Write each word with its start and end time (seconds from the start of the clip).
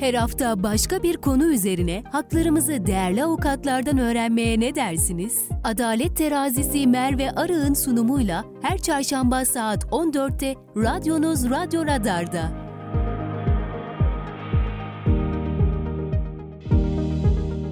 Her 0.00 0.14
hafta 0.14 0.62
başka 0.62 1.02
bir 1.02 1.16
konu 1.16 1.52
üzerine 1.52 2.02
haklarımızı 2.12 2.86
değerli 2.86 3.24
avukatlardan 3.24 3.98
öğrenmeye 3.98 4.60
ne 4.60 4.74
dersiniz? 4.74 5.48
Adalet 5.64 6.16
Terazisi 6.16 6.86
Merve 6.86 7.30
Arı'nın 7.30 7.74
sunumuyla 7.74 8.44
her 8.62 8.78
çarşamba 8.78 9.44
saat 9.44 9.84
14'te 9.84 10.54
radyonuz 10.76 11.50
Radyo 11.50 11.86
Radar'da. 11.86 12.52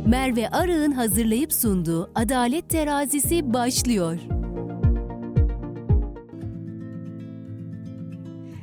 Merve 0.06 0.48
Arı'nın 0.48 0.92
hazırlayıp 0.92 1.52
sunduğu 1.52 2.10
Adalet 2.14 2.68
Terazisi 2.68 3.54
başlıyor. 3.54 4.18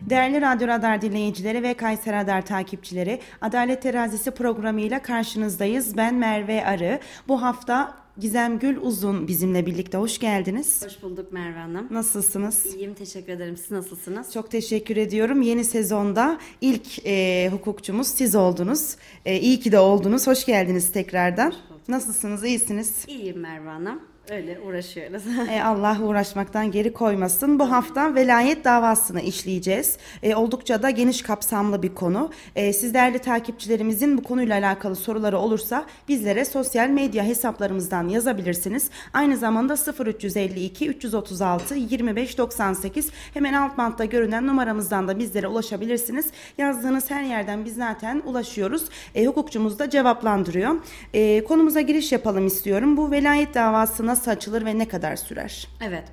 Değerli 0.09 0.41
Radyo 0.41 0.67
Radar 0.67 1.01
dinleyicileri 1.01 1.63
ve 1.63 1.73
Kayser 1.73 2.15
Radar 2.15 2.45
takipçileri, 2.45 3.19
Adalet 3.41 3.81
Terazisi 3.81 4.31
programıyla 4.31 5.01
karşınızdayız. 5.01 5.97
Ben 5.97 6.15
Merve 6.15 6.65
Arı. 6.65 6.99
Bu 7.27 7.41
hafta 7.41 7.93
Gizem 8.17 8.59
Gül 8.59 8.77
Uzun 8.81 9.27
bizimle 9.27 9.65
birlikte. 9.65 9.97
Hoş 9.97 10.19
geldiniz. 10.19 10.85
Hoş 10.85 11.01
bulduk 11.03 11.33
Merve 11.33 11.59
Hanım. 11.59 11.87
Nasılsınız? 11.91 12.65
İyiyim, 12.65 12.93
teşekkür 12.93 13.33
ederim. 13.33 13.57
Siz 13.57 13.71
nasılsınız? 13.71 14.33
Çok 14.33 14.51
teşekkür 14.51 14.97
ediyorum. 14.97 15.41
Yeni 15.41 15.63
sezonda 15.63 16.37
ilk 16.61 17.05
e, 17.05 17.49
hukukçumuz 17.51 18.07
siz 18.07 18.35
oldunuz. 18.35 18.95
E, 19.25 19.39
iyi 19.39 19.59
ki 19.59 19.71
de 19.71 19.79
oldunuz. 19.79 20.27
Hoş 20.27 20.45
geldiniz 20.45 20.91
tekrardan. 20.91 21.53
Nasılsınız? 21.87 22.43
İyisiniz? 22.43 23.05
İyiyim 23.07 23.39
Merve 23.39 23.69
Hanım. 23.69 24.12
Öyle 24.29 24.59
uğraşıyoruz. 24.59 25.23
E, 25.51 25.63
Allah 25.63 25.97
uğraşmaktan 26.01 26.71
geri 26.71 26.93
koymasın. 26.93 27.59
Bu 27.59 27.71
hafta 27.71 28.15
velayet 28.15 28.65
davasını 28.65 29.21
işleyeceğiz. 29.21 29.97
E, 30.23 30.35
oldukça 30.35 30.83
da 30.83 30.89
geniş 30.89 31.21
kapsamlı 31.21 31.83
bir 31.83 31.95
konu. 31.95 32.31
E, 32.55 32.73
siz 32.73 32.93
değerli 32.93 33.19
takipçilerimizin 33.19 34.17
bu 34.17 34.23
konuyla 34.23 34.57
alakalı 34.57 34.95
soruları 34.95 35.37
olursa 35.37 35.85
bizlere 36.07 36.45
sosyal 36.45 36.89
medya 36.89 37.23
hesaplarımızdan 37.23 38.07
yazabilirsiniz. 38.07 38.89
Aynı 39.13 39.37
zamanda 39.37 39.75
0352 40.05 40.89
336 40.89 41.75
25 41.75 42.37
98 42.37 43.09
hemen 43.33 43.53
alt 43.53 43.77
bantta 43.77 44.05
görünen 44.05 44.47
numaramızdan 44.47 45.07
da 45.07 45.19
bizlere 45.19 45.47
ulaşabilirsiniz. 45.47 46.25
Yazdığınız 46.57 47.11
her 47.11 47.23
yerden 47.23 47.65
biz 47.65 47.75
zaten 47.75 48.21
ulaşıyoruz. 48.25 48.85
E, 49.15 49.25
hukukçumuz 49.25 49.79
da 49.79 49.89
cevaplandırıyor. 49.89 50.75
E, 51.13 51.43
konumuza 51.43 51.81
giriş 51.81 52.11
yapalım 52.11 52.47
istiyorum. 52.47 52.97
Bu 52.97 53.11
velayet 53.11 53.53
davasına 53.53 54.12
nasıl 54.13 54.31
açılır 54.31 54.65
ve 54.65 54.79
ne 54.79 54.87
kadar 54.87 55.15
sürer? 55.15 55.67
Evet. 55.81 56.03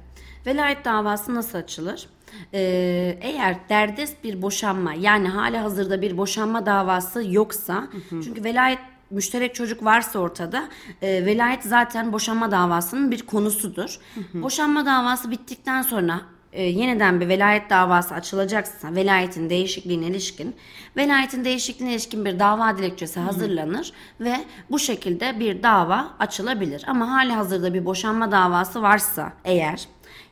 Velayet 0.47 0.85
davası 0.85 1.35
nasıl 1.35 1.59
açılır? 1.59 2.09
Ee, 2.55 3.19
eğer 3.21 3.57
derdest 3.69 4.25
bir 4.25 4.43
boşanma 4.43 4.95
yani 4.95 5.29
hali 5.29 5.59
hazırda 5.59 6.03
bir 6.03 6.17
boşanma 6.19 6.67
davası 6.67 7.25
yoksa 7.33 7.75
hı 7.75 8.17
hı. 8.17 8.23
çünkü 8.23 8.45
velayet 8.45 8.79
müşterek 9.11 9.55
çocuk 9.55 9.85
varsa 9.85 10.19
ortada 10.19 10.69
e, 11.03 11.27
velayet 11.27 11.63
zaten 11.63 12.13
boşanma 12.13 12.51
davasının 12.51 13.11
bir 13.11 13.27
konusudur. 13.27 13.99
Hı 14.15 14.21
hı. 14.21 14.43
Boşanma 14.43 14.87
davası 14.87 15.31
bittikten 15.31 15.83
sonra 15.83 16.21
e, 16.53 16.63
yeniden 16.63 17.21
bir 17.21 17.29
velayet 17.29 17.71
davası 17.71 18.15
açılacaksa 18.15 18.95
velayetin 18.95 19.51
değişikliğine 19.51 20.07
ilişkin 20.07 20.57
velayetin 20.97 21.45
değişikliğine 21.45 21.93
ilişkin 21.93 22.25
bir 22.25 22.39
dava 22.39 22.79
dilekçesi 22.79 23.21
hazırlanır 23.21 23.93
Hı. 24.19 24.25
ve 24.25 24.35
bu 24.71 24.79
şekilde 24.79 25.41
bir 25.41 25.63
dava 25.63 26.11
açılabilir. 26.19 26.85
Ama 26.87 27.11
hali 27.11 27.33
hazırda 27.33 27.75
bir 27.75 27.85
boşanma 27.85 28.33
davası 28.33 28.83
varsa 28.83 29.33
eğer 29.45 29.89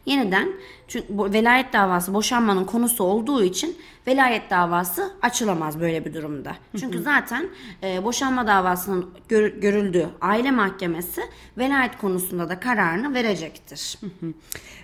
yeniden 0.06 0.48
çünkü 0.88 1.06
bu 1.08 1.32
velayet 1.32 1.72
davası 1.72 2.14
boşanmanın 2.14 2.64
konusu 2.64 3.04
olduğu 3.04 3.42
için 3.44 3.76
velayet 4.06 4.50
davası 4.50 5.12
açılamaz 5.22 5.80
böyle 5.80 6.04
bir 6.04 6.14
durumda. 6.14 6.56
Çünkü 6.80 7.02
zaten 7.02 7.48
e, 7.82 8.04
boşanma 8.04 8.46
davasının 8.46 9.10
gör, 9.28 9.48
görüldüğü 9.48 10.08
aile 10.20 10.50
mahkemesi 10.50 11.22
velayet 11.58 11.98
konusunda 11.98 12.48
da 12.48 12.60
kararını 12.60 13.14
verecektir. 13.14 13.98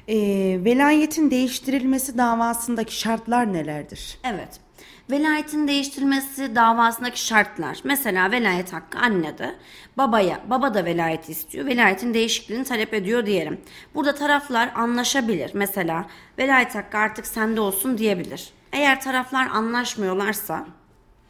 E, 0.08 0.16
velayetin 0.64 1.30
değiştirilmesi 1.30 2.18
davasındaki 2.18 2.96
şartlar 2.96 3.52
nelerdir? 3.52 4.18
Evet. 4.24 4.63
Velayetin 5.10 5.68
değiştirilmesi 5.68 6.54
davasındaki 6.54 7.24
şartlar. 7.24 7.78
Mesela 7.84 8.30
velayet 8.30 8.72
hakkı 8.72 8.98
annede. 8.98 9.54
Babaya, 9.96 10.40
baba 10.50 10.74
da 10.74 10.84
velayet 10.84 11.28
istiyor. 11.28 11.66
Velayetin 11.66 12.14
değişikliğini 12.14 12.64
talep 12.64 12.94
ediyor 12.94 13.26
diyelim. 13.26 13.60
Burada 13.94 14.14
taraflar 14.14 14.70
anlaşabilir. 14.74 15.50
Mesela 15.54 16.06
velayet 16.38 16.74
hakkı 16.74 16.98
artık 16.98 17.26
sende 17.26 17.60
olsun 17.60 17.98
diyebilir. 17.98 18.50
Eğer 18.72 19.00
taraflar 19.00 19.46
anlaşmıyorlarsa 19.46 20.66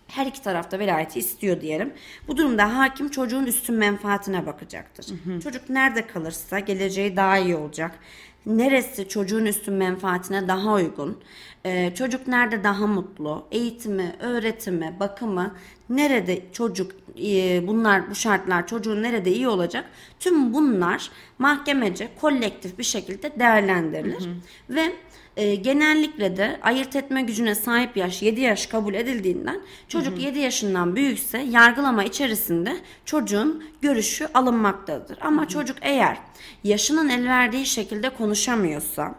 her 0.09 0.27
iki 0.27 0.43
tarafta 0.43 0.79
velayeti 0.79 1.19
istiyor 1.19 1.61
diyelim. 1.61 1.93
Bu 2.29 2.37
durumda 2.37 2.79
hakim 2.79 3.09
çocuğun 3.09 3.47
üstün 3.47 3.77
menfaatine 3.77 4.47
bakacaktır. 4.47 5.07
Hı 5.07 5.31
hı. 5.33 5.41
Çocuk 5.41 5.71
nerede 5.71 6.07
kalırsa 6.07 6.59
geleceği 6.59 7.17
daha 7.17 7.39
iyi 7.39 7.57
olacak. 7.57 7.99
Neresi 8.47 9.09
çocuğun 9.09 9.45
üstün 9.45 9.75
menfaatine 9.75 10.49
daha 10.49 10.73
uygun? 10.73 11.23
Ee, 11.67 11.93
çocuk 11.95 12.27
nerede 12.29 12.65
daha 12.65 12.87
mutlu? 12.87 13.47
Eğitimi, 13.51 14.17
öğretimi, 14.21 14.97
bakımı 15.01 15.55
nerede 15.89 16.43
çocuk 16.53 16.93
e, 17.25 17.67
bunlar 17.67 18.11
bu 18.11 18.15
şartlar 18.15 18.67
çocuğun 18.67 19.03
nerede 19.03 19.33
iyi 19.33 19.49
olacak? 19.49 19.85
Tüm 20.21 20.53
bunlar 20.53 21.11
mahkemece 21.39 22.09
kolektif 22.21 22.79
bir 22.79 22.85
şekilde 22.85 23.39
değerlendirilir 23.39 24.21
hı 24.21 24.31
hı. 24.31 24.35
ve 24.71 24.93
e, 25.37 25.55
genellikle 25.55 26.37
de 26.37 26.59
ayırt 26.63 26.97
etme 26.97 27.23
gücüne 27.23 27.55
sahip 27.55 27.97
yaş 27.97 28.23
7 28.23 28.41
yaş 28.41 28.67
kabul 28.67 28.95
edildiğinden 28.95 29.61
çocuk 29.89 30.13
hı 30.13 30.19
hı. 30.19 30.23
7 30.23 30.39
yaşından 30.39 30.97
büyükse 30.97 31.39
yargılama 31.39 32.05
içerisinde 32.05 32.77
çocuğun 33.05 33.65
görüşü 33.83 34.29
alınmaktadır. 34.35 35.19
Ama 35.21 35.43
hı 35.43 35.45
hı. 35.45 35.49
çocuk 35.49 35.77
eğer 35.83 36.19
yaşının 36.65 37.09
el 37.09 37.29
verdiği 37.29 37.67
şekilde 37.67 38.11
konuşamıyorsa, 38.11 39.15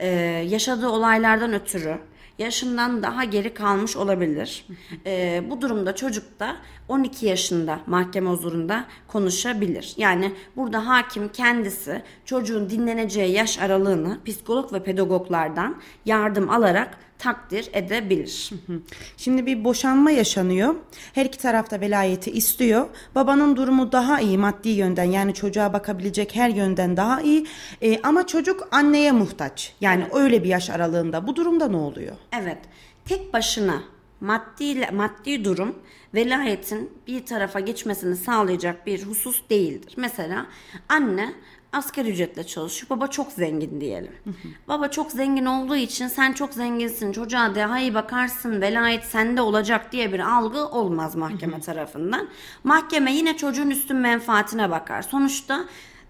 e, 0.00 0.08
yaşadığı 0.48 0.88
olaylardan 0.88 1.52
ötürü 1.52 1.98
yaşından 2.38 3.02
daha 3.02 3.24
geri 3.24 3.54
kalmış 3.54 3.96
olabilir. 3.96 4.66
E, 5.06 5.42
bu 5.50 5.60
durumda 5.60 5.94
çocuk 5.94 6.40
da 6.40 6.56
12 6.88 7.26
yaşında 7.26 7.80
mahkeme 7.86 8.30
huzurunda 8.30 8.84
konuşabilir. 9.08 9.94
Yani 9.96 10.32
burada 10.56 10.86
hakim 10.86 11.28
kendisi 11.28 12.02
çocuğun 12.24 12.70
dinleneceği 12.70 13.32
yaş 13.32 13.58
aralığını 13.58 14.18
psikolog 14.24 14.72
ve 14.72 14.82
pedagoglardan 14.82 15.82
yardım 16.04 16.50
alarak 16.50 16.98
takdir 17.18 17.70
edebilir. 17.72 18.50
Şimdi 19.16 19.46
bir 19.46 19.64
boşanma 19.64 20.10
yaşanıyor. 20.10 20.74
Her 21.12 21.26
iki 21.26 21.38
tarafta 21.38 21.80
velayeti 21.80 22.30
istiyor. 22.30 22.86
Babanın 23.14 23.56
durumu 23.56 23.92
daha 23.92 24.20
iyi 24.20 24.38
maddi 24.38 24.68
yönden 24.68 25.04
yani 25.04 25.34
çocuğa 25.34 25.72
bakabilecek 25.72 26.34
her 26.34 26.48
yönden 26.48 26.96
daha 26.96 27.20
iyi. 27.20 27.46
Ee, 27.82 28.00
ama 28.02 28.26
çocuk 28.26 28.68
anneye 28.70 29.12
muhtaç. 29.12 29.74
Yani 29.80 30.02
evet. 30.02 30.14
öyle 30.14 30.44
bir 30.44 30.48
yaş 30.48 30.70
aralığında. 30.70 31.26
Bu 31.26 31.36
durumda 31.36 31.68
ne 31.68 31.76
oluyor? 31.76 32.16
Evet. 32.42 32.58
Tek 33.04 33.32
başına 33.32 33.82
maddi 34.20 34.90
maddi 34.92 35.44
durum 35.44 35.74
velayetin 36.14 36.90
bir 37.06 37.26
tarafa 37.26 37.60
geçmesini 37.60 38.16
sağlayacak 38.16 38.86
bir 38.86 39.02
husus 39.02 39.42
değildir. 39.50 39.94
Mesela 39.96 40.46
anne 40.88 41.34
asgari 41.74 42.10
ücretle 42.10 42.44
çalışıyor. 42.46 42.90
Baba 42.90 43.06
çok 43.06 43.32
zengin 43.32 43.80
diyelim. 43.80 44.12
Baba 44.68 44.88
çok 44.90 45.12
zengin 45.12 45.46
olduğu 45.46 45.76
için 45.76 46.08
sen 46.08 46.32
çok 46.32 46.54
zenginsin 46.54 47.12
çocuğa 47.12 47.54
daha 47.54 47.78
iyi 47.78 47.94
bakarsın 47.94 48.60
velayet 48.60 49.04
sende 49.04 49.40
olacak 49.40 49.92
diye 49.92 50.12
bir 50.12 50.20
algı 50.20 50.66
olmaz 50.68 51.16
mahkeme 51.16 51.60
tarafından. 51.60 52.28
Mahkeme 52.64 53.12
yine 53.12 53.36
çocuğun 53.36 53.70
üstün 53.70 53.96
menfaatine 53.96 54.70
bakar. 54.70 55.02
Sonuçta 55.02 55.64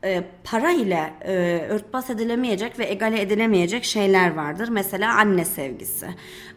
e, 0.04 0.24
para 0.44 0.70
ile 0.70 1.14
e, 1.20 1.32
örtbas 1.68 2.10
edilemeyecek 2.10 2.78
ve 2.78 2.84
egale 2.84 3.20
edilemeyecek 3.20 3.84
şeyler 3.84 4.34
vardır. 4.34 4.68
Mesela 4.68 5.14
anne 5.14 5.44
sevgisi. 5.44 6.06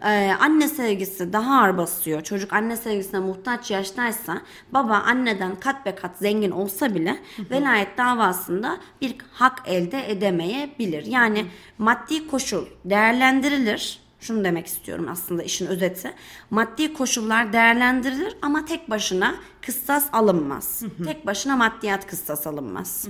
E, 0.03 0.31
anne 0.39 0.67
sevgisi 0.67 1.33
daha 1.33 1.61
ağır 1.61 1.77
basıyor. 1.77 2.21
Çocuk 2.21 2.53
anne 2.53 2.77
sevgisine 2.77 3.19
muhtaç 3.19 3.71
yaştaysa 3.71 4.41
baba 4.71 4.95
anneden 4.95 5.55
kat 5.55 5.85
be 5.85 5.95
kat 5.95 6.17
zengin 6.17 6.51
olsa 6.51 6.95
bile 6.95 7.17
velayet 7.51 7.97
davasında 7.97 8.77
bir 9.01 9.15
hak 9.31 9.61
elde 9.65 10.11
edemeyebilir. 10.11 11.05
Yani 11.05 11.45
maddi 11.77 12.27
koşul 12.27 12.65
değerlendirilir 12.85 14.06
şunu 14.27 14.43
demek 14.43 14.67
istiyorum 14.67 15.07
aslında 15.11 15.43
işin 15.43 15.67
özeti. 15.67 16.13
Maddi 16.49 16.93
koşullar 16.93 17.53
değerlendirilir 17.53 18.37
ama 18.41 18.65
tek 18.65 18.89
başına 18.89 19.35
kıstas 19.61 20.07
alınmaz. 20.13 20.83
Tek 21.05 21.25
başına 21.25 21.55
maddiyat 21.55 22.07
kıstas 22.07 22.47
alınmaz. 22.47 23.07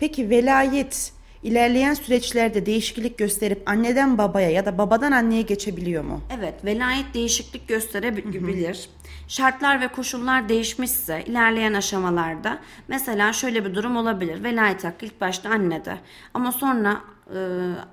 Peki 0.00 0.30
velayet 0.30 1.12
ilerleyen 1.42 1.94
süreçlerde 1.94 2.66
değişiklik 2.66 3.18
gösterip 3.18 3.62
anneden 3.66 4.18
babaya 4.18 4.50
ya 4.50 4.66
da 4.66 4.78
babadan 4.78 5.12
anneye 5.12 5.42
geçebiliyor 5.42 6.04
mu? 6.04 6.20
Evet, 6.38 6.64
velayet 6.64 7.14
değişiklik 7.14 7.68
gösterebilir. 7.68 8.88
Şartlar 9.28 9.80
ve 9.80 9.88
koşullar 9.88 10.48
değişmişse 10.48 11.24
ilerleyen 11.26 11.74
aşamalarda 11.74 12.58
mesela 12.88 13.32
şöyle 13.32 13.64
bir 13.64 13.74
durum 13.74 13.96
olabilir. 13.96 14.44
Velayet 14.44 14.84
hakkı 14.84 15.06
ilk 15.06 15.20
başta 15.20 15.50
annede 15.50 15.98
ama 16.34 16.52
sonra 16.52 17.00
e, 17.34 17.40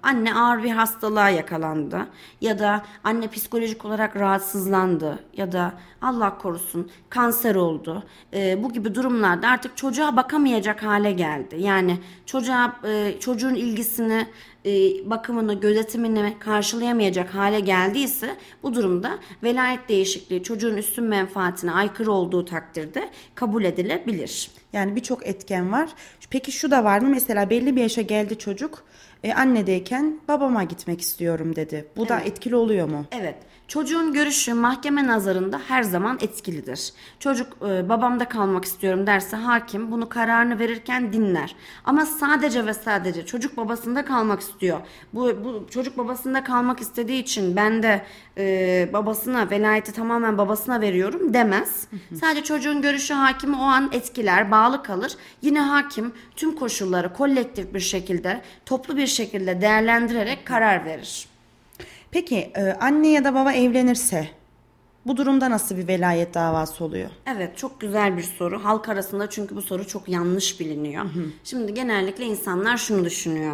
anne 0.03 0.35
ağır 0.35 0.63
bir 0.63 0.71
hastalığa 0.71 1.29
yakalandı 1.29 2.07
ya 2.41 2.59
da 2.59 2.81
anne 3.03 3.27
psikolojik 3.27 3.85
olarak 3.85 4.15
rahatsızlandı 4.15 5.19
ya 5.33 5.51
da 5.51 5.73
Allah 6.01 6.37
korusun 6.37 6.91
kanser 7.09 7.55
oldu. 7.55 8.03
E, 8.33 8.63
bu 8.63 8.73
gibi 8.73 8.95
durumlarda 8.95 9.47
artık 9.47 9.77
çocuğa 9.77 10.15
bakamayacak 10.15 10.83
hale 10.83 11.11
geldi. 11.11 11.55
Yani 11.59 11.99
çocuğa 12.25 12.75
e, 12.83 13.19
çocuğun 13.19 13.55
ilgisini 13.55 14.27
bakımını, 15.05 15.59
gözetimini 15.59 16.35
karşılayamayacak 16.39 17.35
hale 17.35 17.59
geldiyse 17.59 18.35
bu 18.63 18.75
durumda 18.75 19.19
velayet 19.43 19.89
değişikliği 19.89 20.43
çocuğun 20.43 20.77
üstün 20.77 21.03
menfaatine 21.03 21.71
aykırı 21.71 22.11
olduğu 22.11 22.45
takdirde 22.45 23.09
kabul 23.35 23.63
edilebilir. 23.63 24.51
Yani 24.73 24.95
birçok 24.95 25.27
etken 25.27 25.71
var. 25.71 25.89
Peki 26.29 26.51
şu 26.51 26.71
da 26.71 26.83
var 26.83 26.99
mı? 26.99 27.09
Mesela 27.09 27.49
belli 27.49 27.75
bir 27.75 27.81
yaşa 27.81 28.01
geldi 28.01 28.37
çocuk. 28.37 28.83
E, 29.23 29.33
annedeyken 29.33 30.19
babama 30.27 30.63
gitmek 30.63 31.01
istiyorum 31.01 31.55
dedi. 31.55 31.87
Bu 31.97 32.09
da 32.09 32.19
etkili 32.19 32.55
oluyor 32.55 32.89
mu? 32.89 33.05
Evet. 33.11 33.35
Çocuğun 33.67 34.13
görüşü 34.13 34.53
mahkeme 34.53 35.07
nazarında 35.07 35.61
her 35.67 35.83
zaman 35.83 36.17
etkilidir. 36.21 36.93
Çocuk 37.19 37.53
e, 37.61 37.89
babamda 37.89 38.29
kalmak 38.29 38.65
istiyorum 38.65 39.07
derse 39.07 39.37
hakim 39.37 39.91
bunu 39.91 40.09
kararını 40.09 40.59
verirken 40.59 41.13
dinler. 41.13 41.55
Ama 41.85 42.05
sadece 42.05 42.65
ve 42.65 42.73
sadece 42.73 43.25
çocuk 43.25 43.57
babasında 43.57 44.05
kalmak 44.05 44.41
istiyor. 44.41 44.79
Bu, 45.13 45.43
bu 45.43 45.67
çocuk 45.69 45.97
babasında 45.97 46.43
kalmak 46.43 46.79
istediği 46.79 47.21
için 47.21 47.55
ben 47.55 47.83
de 47.83 48.05
e, 48.37 48.89
babasına 48.93 49.49
velayeti 49.49 49.91
tamamen 49.91 50.37
babasına 50.37 50.81
veriyorum 50.81 51.33
demez. 51.33 51.87
Sadece 52.19 52.43
çocuğun 52.43 52.81
görüşü 52.81 53.13
hakimi 53.13 53.55
o 53.55 53.61
an 53.61 53.89
etkiler, 53.93 54.51
bağlı 54.51 54.83
kalır. 54.83 55.15
Yine 55.41 55.59
hakim 55.59 56.13
tüm 56.35 56.55
koşulları 56.55 57.13
kolektif 57.13 57.73
bir 57.73 57.79
şekilde, 57.79 58.41
toplu 58.65 58.97
bir 58.97 59.07
şekilde 59.07 59.61
değerlendirerek 59.61 60.45
karar 60.45 60.85
verir. 60.85 61.36
Peki 62.17 62.51
e, 62.55 62.73
anne 62.79 63.07
ya 63.07 63.23
da 63.23 63.35
baba 63.35 63.53
evlenirse 63.53 64.27
bu 65.05 65.17
durumda 65.17 65.49
nasıl 65.49 65.77
bir 65.77 65.87
velayet 65.87 66.33
davası 66.33 66.83
oluyor? 66.83 67.09
Evet 67.35 67.57
çok 67.57 67.81
güzel 67.81 68.17
bir 68.17 68.23
soru. 68.23 68.65
Halk 68.65 68.89
arasında 68.89 69.29
çünkü 69.29 69.55
bu 69.55 69.61
soru 69.61 69.87
çok 69.87 70.09
yanlış 70.09 70.59
biliniyor. 70.59 71.05
Şimdi 71.43 71.73
genellikle 71.73 72.25
insanlar 72.25 72.77
şunu 72.77 73.05
düşünüyor. 73.05 73.53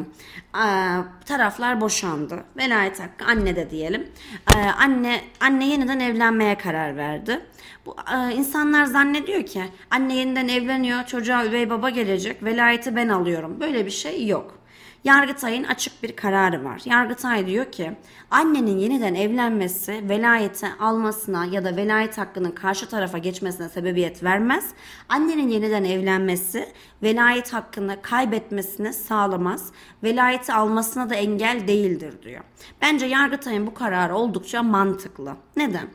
Ee, 0.56 0.98
taraflar 1.26 1.82
boşandı. 1.82 2.44
Velayet 2.58 3.00
hakkı 3.00 3.26
anne 3.26 3.56
de 3.56 3.70
diyelim. 3.70 4.08
Ee, 4.56 4.60
anne 4.60 5.22
anne 5.40 5.68
yeniden 5.68 6.00
evlenmeye 6.00 6.58
karar 6.58 6.98
verdi. 6.98 7.40
Bu 7.86 7.96
e, 8.16 8.34
insanlar 8.34 8.86
zannediyor 8.86 9.46
ki 9.46 9.64
anne 9.92 10.16
yeniden 10.16 10.48
evleniyor, 10.48 11.06
çocuğa 11.06 11.46
üvey 11.46 11.70
baba 11.70 11.90
gelecek, 11.90 12.44
velayeti 12.44 12.96
ben 12.96 13.10
alıyorum. 13.10 13.60
Böyle 13.60 13.86
bir 13.86 13.92
şey 13.92 14.28
yok. 14.28 14.63
Yargıtay'ın 15.04 15.64
açık 15.64 16.04
bir 16.04 16.16
kararı 16.16 16.64
var. 16.64 16.82
Yargıtay 16.86 17.48
diyor 17.48 17.72
ki 17.72 17.92
annenin 18.32 18.78
yeniden 18.78 19.16
evlenmesi 19.16 20.10
velayeti 20.10 20.68
almasına 20.80 21.46
ya 21.46 21.66
da 21.66 21.76
velayet 21.76 22.18
hakkının 22.18 22.52
karşı 22.52 22.90
tarafa 22.90 23.18
geçmesine 23.18 23.70
sebebiyet 23.70 24.24
vermez. 24.24 24.70
Annenin 25.10 25.50
yeniden 25.50 25.84
evlenmesi 25.84 26.70
velayet 27.04 27.54
hakkını 27.54 28.02
kaybetmesini 28.02 28.94
sağlamaz. 28.94 29.72
Velayeti 30.04 30.54
almasına 30.54 31.10
da 31.10 31.16
engel 31.16 31.68
değildir 31.68 32.14
diyor. 32.24 32.44
Bence 32.82 33.06
Yargıtay'ın 33.06 33.68
bu 33.68 33.74
kararı 33.74 34.16
oldukça 34.16 34.64
mantıklı. 34.64 35.36
Neden? 35.58 35.88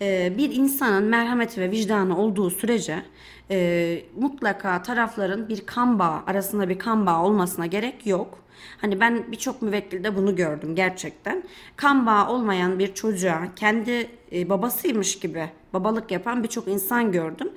Ee, 0.00 0.32
bir 0.38 0.56
insanın 0.56 1.04
merhameti 1.04 1.60
ve 1.60 1.70
vicdanı 1.70 2.18
olduğu 2.18 2.50
sürece 2.50 3.02
e, 3.50 4.00
mutlaka 4.16 4.82
tarafların 4.82 5.48
bir 5.48 5.66
kan 5.66 5.98
bağı 5.98 6.20
arasında 6.26 6.68
bir 6.68 6.78
kan 6.78 7.06
bağı 7.06 7.22
olmasına 7.22 7.66
gerek 7.66 8.06
yok. 8.06 8.38
Hani 8.80 9.00
ben 9.00 9.32
birçok 9.32 9.62
müvekkilde 9.62 10.16
bunu 10.16 10.36
gördüm 10.36 10.74
gerçekten. 10.74 11.42
Kan 11.76 12.06
bağı 12.06 12.28
olmayan 12.28 12.78
bir 12.78 12.94
çocuğa 12.94 13.48
kendi 13.56 14.10
e, 14.32 14.48
babasıymış 14.48 15.18
gibi 15.18 15.50
babalık 15.72 16.10
yapan 16.10 16.42
birçok 16.42 16.68
insan 16.68 17.12
gördüm. 17.12 17.48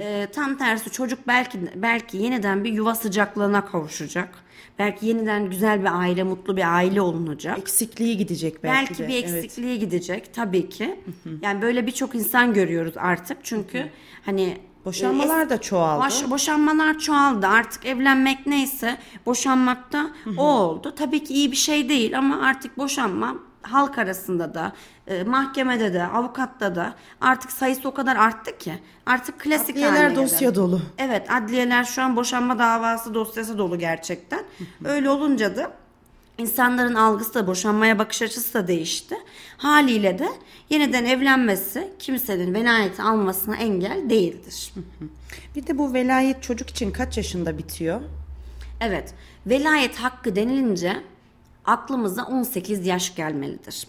E, 0.00 0.26
tam 0.32 0.58
tersi 0.58 0.90
çocuk 0.90 1.18
belki 1.26 1.58
belki 1.76 2.16
yeniden 2.16 2.64
bir 2.64 2.72
yuva 2.72 2.94
sıcaklığına 2.94 3.64
kavuşacak. 3.64 4.28
Belki 4.78 5.06
yeniden 5.06 5.50
güzel 5.50 5.80
bir 5.80 6.00
aile, 6.00 6.22
mutlu 6.22 6.56
bir 6.56 6.74
aile 6.74 7.00
olunacak. 7.00 7.58
Eksikliği 7.58 8.16
gidecek 8.16 8.62
belki, 8.64 8.90
Belki 8.90 9.02
de. 9.02 9.08
bir 9.08 9.24
Evet. 9.24 9.44
eksikliği 9.44 9.78
gidecek 9.78 10.34
tabii 10.34 10.68
ki. 10.68 11.00
Yani 11.42 11.62
böyle 11.62 11.86
birçok 11.86 12.14
insan 12.14 12.54
görüyoruz 12.54 12.94
artık. 12.96 13.38
Çünkü 13.42 13.90
hani 14.24 14.56
Boşanmalar 14.84 15.46
e, 15.46 15.50
da 15.50 15.60
çoğaldı. 15.60 16.04
Boş, 16.06 16.30
boşanmalar 16.30 16.98
çoğaldı. 16.98 17.46
Artık 17.46 17.86
evlenmek 17.86 18.46
neyse 18.46 18.98
boşanmakta 19.26 20.10
o 20.36 20.42
oldu. 20.42 20.94
Tabii 20.96 21.24
ki 21.24 21.34
iyi 21.34 21.52
bir 21.52 21.56
şey 21.56 21.88
değil 21.88 22.18
ama 22.18 22.40
artık 22.42 22.78
boşanma 22.78 23.36
halk 23.68 23.98
arasında 23.98 24.54
da 24.54 24.72
e, 25.06 25.22
mahkemede 25.22 25.94
de 25.94 26.04
avukatta 26.06 26.74
da 26.74 26.94
artık 27.20 27.52
sayısı 27.52 27.88
o 27.88 27.94
kadar 27.94 28.16
arttı 28.16 28.58
ki 28.58 28.74
artık 29.06 29.40
klasik 29.40 29.76
Adliyeler 29.76 30.16
dosya 30.16 30.54
dolu. 30.54 30.80
Evet 30.98 31.30
adliyeler 31.30 31.84
şu 31.84 32.02
an 32.02 32.16
boşanma 32.16 32.58
davası 32.58 33.14
dosyası 33.14 33.58
dolu 33.58 33.78
gerçekten. 33.78 34.44
Öyle 34.84 35.10
olunca 35.10 35.56
da 35.56 35.72
insanların 36.38 36.94
algısı 36.94 37.34
da 37.34 37.46
boşanmaya 37.46 37.98
bakış 37.98 38.22
açısı 38.22 38.54
da 38.54 38.68
değişti. 38.68 39.16
Haliyle 39.56 40.18
de 40.18 40.28
yeniden 40.70 41.04
evlenmesi 41.04 41.92
kimsenin 41.98 42.54
velayeti 42.54 43.02
almasına 43.02 43.56
engel 43.56 44.10
değildir. 44.10 44.72
Bir 45.56 45.66
de 45.66 45.78
bu 45.78 45.94
velayet 45.94 46.42
çocuk 46.42 46.70
için 46.70 46.90
kaç 46.90 47.16
yaşında 47.16 47.58
bitiyor? 47.58 48.00
Evet, 48.80 49.14
velayet 49.46 49.96
hakkı 49.96 50.36
denilince 50.36 51.02
aklımıza 51.68 52.24
18 52.24 52.86
yaş 52.86 53.14
gelmelidir. 53.14 53.86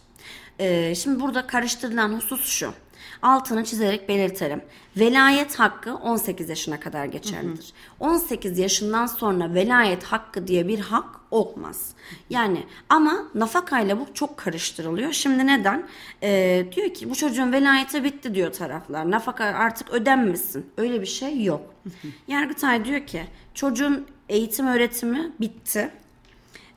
Ee, 0.59 0.95
şimdi 0.95 1.19
burada 1.19 1.47
karıştırılan 1.47 2.13
husus 2.13 2.45
şu. 2.45 2.73
Altını 3.21 3.63
çizerek 3.63 4.09
belirtelim. 4.09 4.61
Velayet 4.97 5.59
hakkı 5.59 5.95
18 5.95 6.49
yaşına 6.49 6.79
kadar 6.79 7.05
geçerlidir. 7.05 7.73
18 7.99 8.59
yaşından 8.59 9.05
sonra 9.05 9.53
velayet 9.53 10.03
hakkı 10.03 10.47
diye 10.47 10.67
bir 10.67 10.79
hak 10.79 11.05
olmaz. 11.31 11.93
Yani 12.29 12.63
ama 12.89 13.23
nafakayla 13.35 13.99
bu 13.99 14.07
çok 14.13 14.37
karıştırılıyor. 14.37 15.13
Şimdi 15.13 15.47
neden? 15.47 15.87
Ee, 16.23 16.65
diyor 16.75 16.93
ki 16.93 17.09
bu 17.09 17.15
çocuğun 17.15 17.51
velayeti 17.51 18.03
bitti 18.03 18.35
diyor 18.35 18.53
taraflar. 18.53 19.11
Nafaka 19.11 19.45
artık 19.45 19.89
ödenmesin. 19.89 20.71
Öyle 20.77 21.01
bir 21.01 21.05
şey 21.05 21.43
yok. 21.43 21.73
Yargıtay 22.27 22.85
diyor 22.85 23.07
ki 23.07 23.23
çocuğun 23.53 24.07
eğitim 24.29 24.67
öğretimi 24.67 25.31
bitti. 25.39 25.91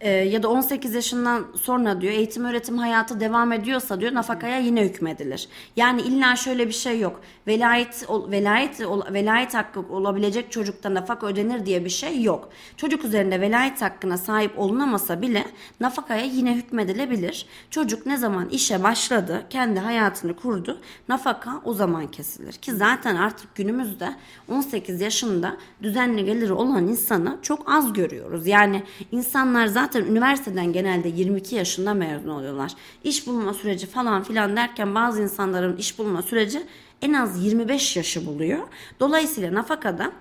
Ee, 0.03 0.11
ya 0.11 0.43
da 0.43 0.49
18 0.49 0.95
yaşından 0.95 1.47
sonra 1.63 2.01
diyor 2.01 2.13
eğitim 2.13 2.45
öğretim 2.45 2.79
hayatı 2.79 3.21
devam 3.21 3.53
ediyorsa 3.53 4.01
diyor 4.01 4.15
nafakaya 4.15 4.59
yine 4.59 4.85
hükmedilir. 4.85 5.49
Yani 5.77 6.03
illa 6.03 6.37
şöyle 6.37 6.69
bir 6.69 6.73
şey 6.73 7.01
yok. 7.01 7.21
Velayet 7.47 8.07
velayet 8.11 8.81
velayet 9.13 9.55
hakkı 9.55 9.81
olabilecek 9.81 10.53
çocukta 10.53 10.95
nafaka 10.95 11.27
ödenir 11.27 11.67
diye 11.67 11.85
bir 11.85 11.91
şey 11.91 12.23
yok. 12.23 12.49
Çocuk 12.77 13.05
üzerinde 13.05 13.41
velayet 13.41 13.83
hakkına 13.83 14.19
sahip 14.19 14.59
olunamasa 14.59 15.23
bile 15.23 15.45
nafakaya 15.81 16.25
yine 16.25 16.55
hükmedilebilir. 16.55 17.47
Çocuk 17.71 18.07
ne 18.07 18.17
zaman 18.17 18.49
işe 18.49 18.83
başladı, 18.83 19.43
kendi 19.51 19.81
hayatını 19.81 20.37
kurdu, 20.37 20.81
nafaka 21.09 21.61
o 21.65 21.75
zaman 21.75 22.11
kesilir. 22.11 22.53
Ki 22.53 22.73
zaten 22.73 23.17
artık 23.17 23.55
günümüzde 23.55 24.09
18 24.49 25.01
yaşında 25.01 25.57
düzenli 25.83 26.25
geliri 26.25 26.53
olan 26.53 26.89
insanı 26.89 27.39
çok 27.43 27.73
az 27.73 27.93
görüyoruz. 27.93 28.47
Yani 28.47 28.83
insanlar 29.13 29.67
zaten 29.67 29.92
üniversiteden 30.01 30.73
genelde 30.73 31.09
22 31.09 31.55
yaşında 31.55 31.95
mezun 31.95 32.29
oluyorlar. 32.29 32.73
İş 33.05 33.27
bulma 33.27 33.55
süreci 33.55 33.87
falan 33.87 34.23
filan 34.23 34.57
derken 34.57 34.95
bazı 34.95 35.23
insanların 35.23 35.77
iş 35.77 35.99
bulma 35.99 36.23
süreci 36.23 36.63
en 37.03 37.13
az 37.13 37.45
25 37.45 37.97
yaşı 37.97 38.27
buluyor. 38.27 38.69
Dolayısıyla 39.01 39.55
nafakada 39.55 40.13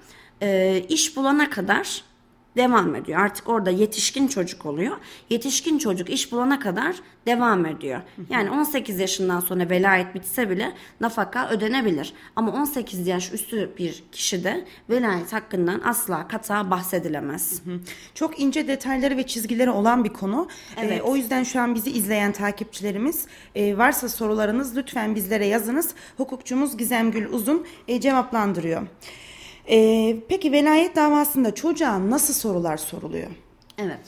e, 0.42 0.80
iş 0.90 1.18
bulana 1.18 1.50
kadar 1.50 2.04
devam 2.58 2.96
ediyor. 2.96 3.20
Artık 3.20 3.50
orada 3.50 3.70
yetişkin 3.70 4.28
çocuk 4.28 4.66
oluyor. 4.66 4.98
Yetişkin 5.30 5.78
çocuk 5.78 6.10
iş 6.10 6.32
bulana 6.32 6.60
kadar 6.60 6.96
devam 7.26 7.66
ediyor. 7.66 8.02
Yani 8.30 8.50
18 8.50 9.00
yaşından 9.00 9.40
sonra 9.40 9.70
velayet 9.70 10.16
bitse 10.16 10.50
bile 10.50 10.72
nafaka 11.02 11.50
ödenebilir. 11.50 12.14
Ama 12.36 12.52
18 12.52 13.08
yaş 13.08 13.34
üstü 13.34 13.72
bir 13.78 14.04
kişide 14.12 14.66
velayet 14.90 15.34
hakkından 15.34 15.82
asla 15.86 16.28
kata 16.28 16.72
bahsedilemez. 16.72 17.62
Çok 18.16 18.40
ince 18.40 18.68
detayları 18.68 19.18
ve 19.18 19.28
çizgileri 19.28 19.70
olan 19.70 20.04
bir 20.04 20.14
konu. 20.14 20.48
Evet. 20.78 21.00
Ee, 21.00 21.02
o 21.02 21.16
yüzden 21.16 21.44
şu 21.44 21.62
an 21.62 21.76
bizi 21.76 21.92
izleyen 21.92 22.32
takipçilerimiz 22.32 23.26
e, 23.56 23.78
varsa 23.78 24.10
sorularınız 24.10 24.78
lütfen 24.78 25.16
bizlere 25.16 25.46
yazınız. 25.46 25.90
Hukukçumuz 26.18 26.78
Gizem 26.78 27.12
Gül 27.12 27.34
Uzun 27.34 27.66
e, 27.88 28.02
cevaplandırıyor. 28.02 28.88
E, 29.70 30.18
peki 30.30 30.52
velayet 30.52 30.96
davasında 30.96 31.56
çocuğa 31.56 32.10
nasıl 32.10 32.34
sorular 32.34 32.78
soruluyor? 32.78 33.28
Evet. 33.78 34.00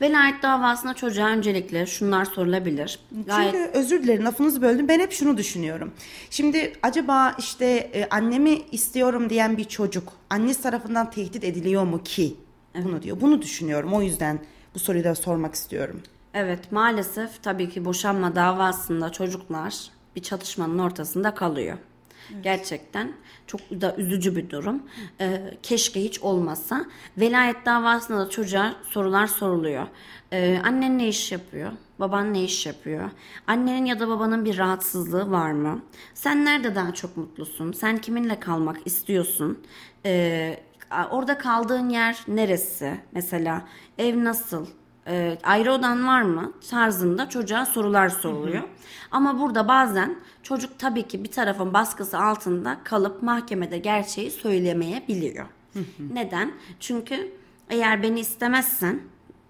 Velayet 0.00 0.42
davasına 0.42 0.94
çocuğa 0.94 1.28
öncelikle 1.28 1.86
şunlar 1.86 2.24
sorulabilir. 2.24 2.98
Gayet 3.26 3.52
Çünkü 3.52 3.70
özür 3.78 4.02
dilerim 4.02 4.24
lafınızı 4.24 4.62
böldüm. 4.62 4.88
Ben 4.88 5.00
hep 5.00 5.12
şunu 5.12 5.36
düşünüyorum. 5.36 5.92
Şimdi 6.30 6.72
acaba 6.82 7.34
işte 7.38 7.66
e, 7.66 8.08
annemi 8.10 8.58
istiyorum 8.72 9.30
diyen 9.30 9.56
bir 9.56 9.64
çocuk 9.64 10.12
annesi 10.30 10.62
tarafından 10.62 11.10
tehdit 11.10 11.44
ediliyor 11.44 11.84
mu 11.84 12.02
ki? 12.02 12.36
Bunu 12.84 13.02
diyor. 13.02 13.20
Bunu 13.20 13.42
düşünüyorum. 13.42 13.92
O 13.92 14.02
yüzden 14.02 14.40
bu 14.74 14.78
soruyu 14.78 15.04
da 15.04 15.14
sormak 15.14 15.54
istiyorum. 15.54 16.02
Evet 16.34 16.72
maalesef 16.72 17.42
tabii 17.42 17.68
ki 17.68 17.84
boşanma 17.84 18.34
davasında 18.34 19.12
çocuklar 19.12 19.74
bir 20.16 20.22
çatışmanın 20.22 20.78
ortasında 20.78 21.34
kalıyor. 21.34 21.78
Evet. 22.34 22.44
Gerçekten 22.44 23.12
çok 23.46 23.60
da 23.70 23.96
üzücü 23.96 24.36
bir 24.36 24.50
durum. 24.50 24.82
Ee, 25.20 25.40
keşke 25.62 26.04
hiç 26.04 26.20
olmasa. 26.20 26.84
Velayet 27.18 27.66
davasında 27.66 28.26
da 28.26 28.30
çocuğa 28.30 28.74
sorular 28.90 29.26
soruluyor. 29.26 29.86
Ee, 30.32 30.60
annen 30.64 30.98
ne 30.98 31.08
iş 31.08 31.32
yapıyor? 31.32 31.72
Baban 32.00 32.34
ne 32.34 32.44
iş 32.44 32.66
yapıyor? 32.66 33.10
Annenin 33.46 33.84
ya 33.84 34.00
da 34.00 34.08
babanın 34.08 34.44
bir 34.44 34.58
rahatsızlığı 34.58 35.30
var 35.30 35.52
mı? 35.52 35.82
Sen 36.14 36.44
nerede 36.44 36.74
daha 36.74 36.94
çok 36.94 37.16
mutlusun? 37.16 37.72
Sen 37.72 37.98
kiminle 37.98 38.40
kalmak 38.40 38.86
istiyorsun? 38.86 39.64
Ee, 40.06 40.60
orada 41.10 41.38
kaldığın 41.38 41.88
yer 41.88 42.18
neresi? 42.28 43.00
Mesela 43.12 43.64
ev 43.98 44.24
nasıl? 44.24 44.66
E, 45.06 45.38
ayrı 45.42 45.72
odan 45.72 46.06
var 46.06 46.22
mı 46.22 46.52
tarzında 46.70 47.28
çocuğa 47.28 47.66
sorular 47.66 48.08
soruluyor. 48.08 48.62
Hı 48.62 48.66
hı. 48.66 48.70
Ama 49.10 49.40
burada 49.40 49.68
bazen 49.68 50.16
çocuk 50.42 50.78
tabii 50.78 51.02
ki 51.02 51.24
bir 51.24 51.30
tarafın 51.30 51.74
baskısı 51.74 52.18
altında 52.18 52.76
kalıp 52.84 53.22
mahkemede 53.22 53.78
gerçeği 53.78 54.30
söylemeyebiliyor. 54.30 55.46
Hı 55.72 55.78
hı. 55.78 56.14
Neden? 56.14 56.52
Çünkü 56.80 57.32
eğer 57.70 58.02
beni 58.02 58.20
istemezsen 58.20 59.00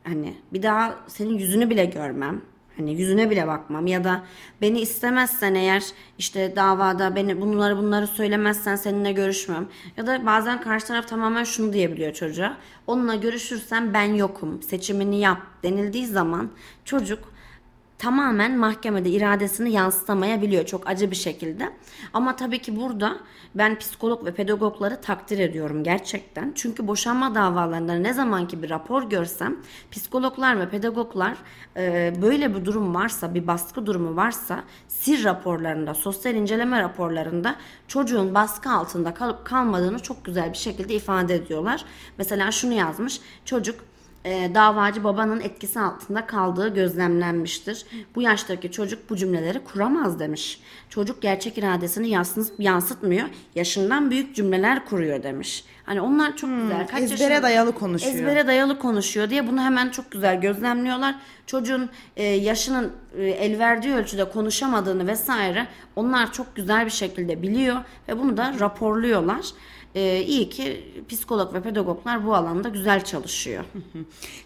hani 0.05 0.35
bir 0.53 0.63
daha 0.63 0.97
senin 1.07 1.39
yüzünü 1.39 1.71
bile 1.71 1.85
görmem 1.85 2.41
Hani 2.77 3.01
yüzüne 3.01 3.31
bile 3.31 3.47
bakmam 3.47 3.87
ya 3.87 4.05
da 4.05 4.25
beni 4.61 4.81
istemezsen 4.81 5.55
eğer 5.55 5.85
işte 6.19 6.57
davada 6.57 7.17
beni 7.17 7.41
bunları 7.41 7.79
bunları 7.79 8.07
söylemezsen 8.07 8.77
seninle 8.77 9.13
görüşmem. 9.13 9.69
Ya 9.97 10.07
da 10.07 10.27
bazen 10.27 10.61
karşı 10.61 10.87
taraf 10.87 11.09
tamamen 11.09 11.45
şunu 11.45 11.73
diyebiliyor 11.73 12.13
çocuğa. 12.13 12.57
Onunla 12.87 13.15
görüşürsen 13.15 13.95
ben 13.95 14.15
yokum 14.15 14.63
seçimini 14.63 15.21
yap 15.21 15.43
denildiği 15.63 16.07
zaman 16.07 16.51
çocuk 16.85 17.36
tamamen 17.99 18.59
mahkemede 18.59 19.11
iradesini 19.11 19.73
yansıtamayabiliyor 19.73 20.67
çok 20.67 20.89
acı 20.89 21.11
bir 21.11 21.17
şekilde. 21.17 21.73
Ama 22.13 22.37
tabii 22.37 22.59
ki 22.63 22.77
burada 22.77 23.17
ben 23.55 23.79
psikolog 23.79 24.27
ve 24.27 24.35
pedagogları 24.35 25.01
takdir 25.01 25.39
ediyorum 25.39 25.85
gerçekten. 25.85 26.53
Çünkü 26.55 26.87
boşanma 26.87 27.35
davalarında 27.35 27.95
ne 27.95 28.13
zamanki 28.13 28.63
bir 28.63 28.71
rapor 28.71 29.11
görsem 29.11 29.57
psikologlar 29.91 30.61
ve 30.61 30.69
pedagoglar 30.69 31.37
e, 31.77 32.13
böyle 32.23 32.55
bir 32.55 32.65
durum 32.65 32.95
varsa 32.95 33.35
bir 33.35 33.47
baskı 33.47 33.87
durumu 33.87 34.17
varsa 34.17 34.65
sir 34.89 35.25
raporlarında 35.25 35.95
sosyal 35.95 36.35
inceleme 36.35 36.83
raporlarında 36.83 37.57
çocuğun 37.89 38.35
baskı 38.35 38.71
altında 38.71 39.15
kalıp 39.15 39.45
kalmadığını 39.45 39.99
çok 39.99 40.25
güzel 40.25 40.53
bir 40.53 40.59
şekilde 40.59 40.95
ifade 40.95 41.35
ediyorlar. 41.35 41.85
Mesela 42.19 42.51
şunu 42.51 42.73
yazmış 42.73 43.21
çocuk 43.45 43.96
e, 44.27 44.55
davacı 44.55 45.05
babanın 45.05 45.41
etkisi 45.41 45.81
altında 45.81 46.27
kaldığı 46.27 46.75
gözlemlenmiştir. 46.75 47.87
Bu 48.15 48.23
yaştaki 48.23 48.73
çocuk 48.73 49.11
bu 49.11 49.17
cümleleri 49.17 49.65
kuramaz 49.65 50.21
demiş. 50.21 50.61
Çocuk 50.89 51.23
gerçek 51.23 51.59
iradesini 51.59 52.09
yansıtmıyor. 52.59 53.29
Yaşından 53.55 54.11
büyük 54.11 54.37
cümleler 54.37 54.85
kuruyor 54.85 55.23
demiş. 55.23 55.65
Hani 55.87 56.01
onlar 56.01 56.37
çok 56.37 56.51
hmm, 56.51 56.63
güzel. 56.63 56.87
Kaç 56.87 57.03
ezbere 57.03 57.23
yaşında, 57.23 57.43
dayalı 57.43 57.75
konuşuyor. 57.75 58.15
Ezbere 58.15 58.47
dayalı 58.47 58.79
konuşuyor 58.79 59.31
diye 59.31 59.49
bunu 59.49 59.61
hemen 59.61 59.91
çok 59.91 60.11
güzel 60.11 60.41
gözlemliyorlar. 60.41 61.15
Çocuğun 61.47 61.91
e, 62.17 62.25
yaşının 62.25 62.93
e, 63.19 63.25
el 63.25 63.59
verdiği 63.59 63.95
ölçüde 63.95 64.29
konuşamadığını 64.29 65.07
vesaire 65.07 65.67
onlar 65.97 66.33
çok 66.33 66.57
güzel 66.57 66.85
bir 66.85 66.91
şekilde 66.91 67.43
biliyor 67.43 67.77
ve 68.09 68.19
bunu 68.19 68.37
da 68.37 68.55
raporluyorlar. 68.61 69.47
Ee, 69.95 70.23
iyi 70.23 70.51
ki 70.51 70.85
psikolog 71.09 71.55
ve 71.55 71.63
pedagoglar 71.63 72.27
bu 72.27 72.35
alanda 72.35 72.69
güzel 72.69 73.05
çalışıyor. 73.05 73.65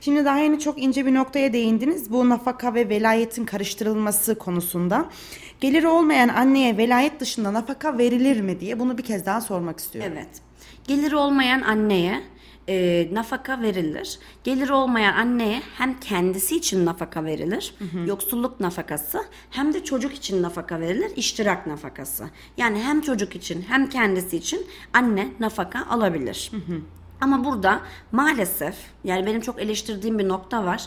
Şimdi 0.01 0.25
daha 0.25 0.39
yeni 0.39 0.61
çok 0.61 0.83
ince 0.83 1.07
bir 1.07 1.15
noktaya 1.15 1.53
değindiniz. 1.53 2.13
Bu 2.13 2.29
nafaka 2.29 2.75
ve 2.75 2.89
velayetin 2.89 3.45
karıştırılması 3.45 4.39
konusunda. 4.39 5.09
Geliri 5.61 5.89
olmayan 5.89 6.29
anneye 6.29 6.77
velayet 6.77 7.21
dışında 7.21 7.53
nafaka 7.53 7.99
verilir 7.99 8.41
mi 8.41 8.61
diye 8.61 8.79
bunu 8.79 8.99
bir 8.99 9.03
kez 9.03 9.27
daha 9.27 9.41
sormak 9.41 9.79
istiyorum. 9.79 10.13
Evet. 10.15 10.50
Geliri 10.91 11.17
olmayan 11.17 11.61
anneye 11.61 12.23
e, 12.69 13.09
nafaka 13.13 13.63
verilir. 13.63 14.19
Gelir 14.45 14.69
olmayan 14.69 15.15
anneye 15.15 15.63
hem 15.79 16.01
kendisi 16.01 16.57
için 16.57 16.87
nafaka 16.87 17.25
verilir, 17.25 17.75
hı 17.79 17.85
hı. 17.85 18.09
yoksulluk 18.09 18.61
nafakası, 18.61 19.25
hem 19.51 19.75
de 19.75 19.85
çocuk 19.85 20.15
için 20.15 20.43
nafaka 20.43 20.81
verilir, 20.81 21.11
iştirak 21.17 21.67
nafakası. 21.67 22.31
Yani 22.57 22.83
hem 22.83 23.01
çocuk 23.01 23.37
için 23.37 23.65
hem 23.69 23.89
kendisi 23.89 24.37
için 24.37 24.67
anne 24.93 25.29
nafaka 25.41 25.87
alabilir. 25.91 26.51
Hı 26.51 26.57
hı. 26.57 26.81
Ama 27.21 27.45
burada 27.45 27.81
maalesef 28.13 28.75
yani 29.05 29.27
benim 29.27 29.41
çok 29.41 29.63
eleştirdiğim 29.63 30.19
bir 30.19 30.29
nokta 30.29 30.65
var. 30.65 30.87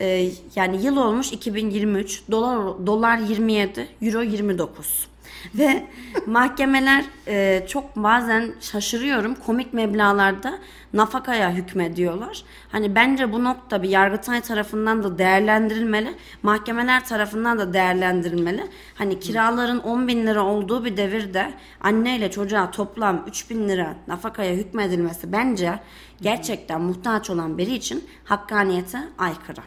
Ee, 0.00 0.30
yani 0.56 0.84
yıl 0.84 0.96
olmuş 0.96 1.32
2023, 1.32 2.22
dolar 2.30 2.86
dolar 2.86 3.18
27, 3.18 3.88
euro 4.02 4.22
29. 4.22 5.13
Ve 5.54 5.86
mahkemeler 6.26 7.04
e, 7.28 7.66
çok 7.68 7.96
bazen 7.96 8.52
şaşırıyorum 8.60 9.34
komik 9.34 9.72
meblalarda 9.72 10.58
nafakaya 10.92 11.52
hükmediyorlar. 11.52 12.44
Hani 12.68 12.94
bence 12.94 13.32
bu 13.32 13.44
nokta 13.44 13.82
bir 13.82 13.88
Yargıtay 13.88 14.40
tarafından 14.40 15.02
da 15.02 15.18
değerlendirilmeli. 15.18 16.14
Mahkemeler 16.42 17.04
tarafından 17.04 17.58
da 17.58 17.72
değerlendirilmeli. 17.72 18.66
Hani 18.94 19.20
kiraların 19.20 19.78
10 19.78 20.08
bin 20.08 20.26
lira 20.26 20.42
olduğu 20.42 20.84
bir 20.84 20.96
devirde 20.96 21.52
anne 21.80 22.16
ile 22.16 22.30
çocuğa 22.30 22.70
toplam 22.70 23.24
3 23.28 23.50
bin 23.50 23.68
lira 23.68 23.94
nafakaya 24.08 24.54
hükmedilmesi 24.54 25.32
bence 25.32 25.80
gerçekten 26.20 26.80
muhtaç 26.80 27.30
olan 27.30 27.58
biri 27.58 27.74
için 27.74 28.04
hakkaniyete 28.24 28.98
aykırı. 29.18 29.60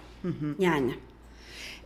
Yani. 0.60 0.92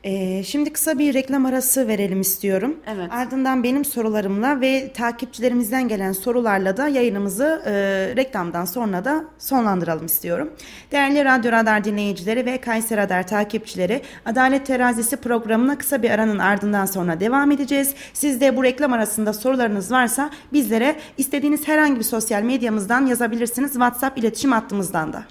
Ee, 0.03 0.43
şimdi 0.43 0.74
kısa 0.74 1.00
bir 1.00 1.13
reklam 1.13 1.46
arası 1.46 1.88
verelim 1.88 2.22
istiyorum. 2.22 2.75
Evet. 2.88 3.12
Ardından 3.12 3.63
benim 3.63 3.86
sorularımla 3.86 4.62
ve 4.62 4.93
takipçilerimizden 4.93 5.88
gelen 5.88 6.12
sorularla 6.12 6.77
da 6.77 6.88
yayınımızı 6.88 7.62
e, 7.65 7.72
reklamdan 8.15 8.65
sonra 8.65 9.05
da 9.05 9.25
sonlandıralım 9.39 10.05
istiyorum. 10.05 10.50
Değerli 10.91 11.25
Radyo 11.25 11.51
Radar 11.51 11.84
dinleyicileri 11.84 12.46
ve 12.46 12.62
Kayser 12.62 12.98
Radar 12.98 13.27
takipçileri 13.27 14.01
Adalet 14.25 14.65
Terazisi 14.65 15.17
programına 15.17 15.77
kısa 15.77 16.03
bir 16.03 16.10
aranın 16.10 16.39
ardından 16.39 16.86
sonra 16.86 17.20
devam 17.20 17.51
edeceğiz. 17.51 17.96
Siz 18.13 18.41
de 18.41 18.58
bu 18.58 18.63
reklam 18.63 18.93
arasında 18.93 19.34
sorularınız 19.34 19.91
varsa 19.91 20.29
bizlere 20.53 20.96
istediğiniz 21.17 21.67
herhangi 21.67 22.00
bir 22.00 22.03
sosyal 22.03 22.41
medyamızdan 22.41 23.05
yazabilirsiniz. 23.05 23.72
WhatsApp 23.72 24.17
iletişim 24.17 24.51
hattımızdan 24.51 25.13
da. 25.13 25.24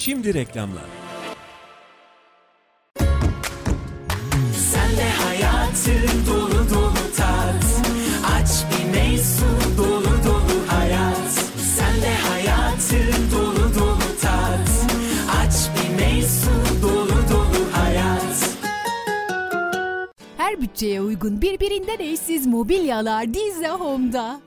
Şimdi 0.00 0.34
reklamlar. 0.34 0.84
Sen 4.54 4.90
de 4.96 5.08
hayatı 5.24 5.90
dolu 6.30 6.70
dolu 6.70 7.14
tat. 7.16 7.64
Aç 8.34 8.50
bir 8.70 8.98
meysu 8.98 9.44
dolu 9.78 10.24
dolu 10.26 10.66
hayat. 10.68 11.30
Sen 11.76 12.02
de 12.02 12.14
hayatı 12.28 12.96
dolu 13.32 13.74
dolu 13.80 14.20
tat. 14.22 14.70
Aç 15.40 15.54
bir 15.76 16.04
meysu 16.04 16.50
dolu 16.82 17.08
dolu 17.32 17.72
hayat. 17.72 18.48
Her 20.36 20.60
bütçeye 20.60 21.00
uygun 21.00 21.42
birbirinden 21.42 21.98
eşsiz 21.98 22.46
mobilyalar 22.46 23.34
Dizze 23.34 23.68
Home'da. 23.68 24.40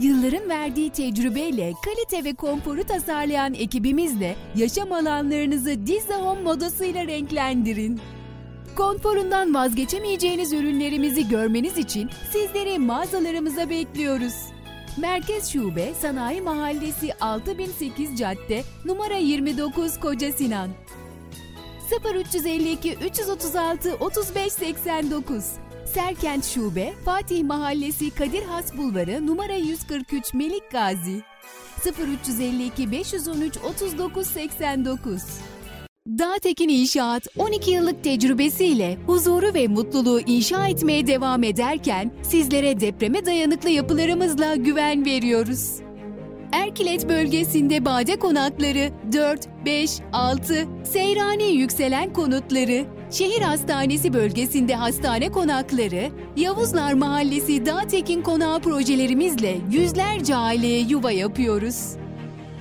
Yılların 0.00 0.48
verdiği 0.48 0.90
tecrübeyle 0.90 1.72
kalite 1.84 2.24
ve 2.24 2.34
konforu 2.34 2.84
tasarlayan 2.84 3.54
ekibimizle 3.54 4.36
yaşam 4.56 4.92
alanlarınızı 4.92 5.86
Dizze 5.86 6.14
Home 6.14 6.42
modasıyla 6.42 7.06
renklendirin. 7.06 8.00
Konforundan 8.76 9.54
vazgeçemeyeceğiniz 9.54 10.52
ürünlerimizi 10.52 11.28
görmeniz 11.28 11.78
için 11.78 12.10
sizleri 12.32 12.78
mağazalarımıza 12.78 13.70
bekliyoruz. 13.70 14.34
Merkez 14.96 15.48
Şube 15.52 15.94
Sanayi 16.00 16.40
Mahallesi 16.40 17.14
6008 17.20 18.18
Cadde 18.18 18.62
numara 18.84 19.16
29 19.16 20.00
Koca 20.00 20.32
Sinan 20.32 20.70
0352 22.14 22.94
336 22.94 23.90
3589 23.90 25.44
Serkent 25.94 26.44
Şube, 26.44 26.92
Fatih 27.04 27.44
Mahallesi 27.44 28.10
Kadir 28.10 28.42
Has 28.42 28.76
Bulvarı 28.76 29.26
numara 29.26 29.54
143 29.54 30.34
Melik 30.34 30.70
Gazi 30.70 31.22
0352 32.26 32.90
513 32.90 33.56
39 33.56 34.26
89 34.26 35.22
Dağtekin 36.08 36.68
İnşaat 36.68 37.26
12 37.38 37.70
yıllık 37.70 38.04
tecrübesiyle 38.04 38.98
huzuru 39.06 39.54
ve 39.54 39.68
mutluluğu 39.68 40.20
inşa 40.20 40.68
etmeye 40.68 41.06
devam 41.06 41.44
ederken 41.44 42.10
sizlere 42.22 42.80
depreme 42.80 43.26
dayanıklı 43.26 43.70
yapılarımızla 43.70 44.56
güven 44.56 45.04
veriyoruz. 45.04 45.80
Erkilet 46.52 47.08
bölgesinde 47.08 47.84
bade 47.84 48.18
konakları 48.18 48.90
4, 49.12 49.48
5, 49.66 49.90
6, 50.12 50.68
Seyrani 50.84 51.52
yükselen 51.52 52.12
konutları 52.12 52.97
Şehir 53.10 53.42
Hastanesi 53.42 54.12
bölgesinde 54.12 54.74
hastane 54.74 55.28
konakları, 55.28 56.10
Yavuzlar 56.36 56.92
Mahallesi 56.92 57.66
Dağtekin 57.66 58.22
Konağı 58.22 58.60
projelerimizle 58.60 59.56
yüzlerce 59.70 60.36
aileye 60.36 60.80
yuva 60.80 61.10
yapıyoruz. 61.10 61.96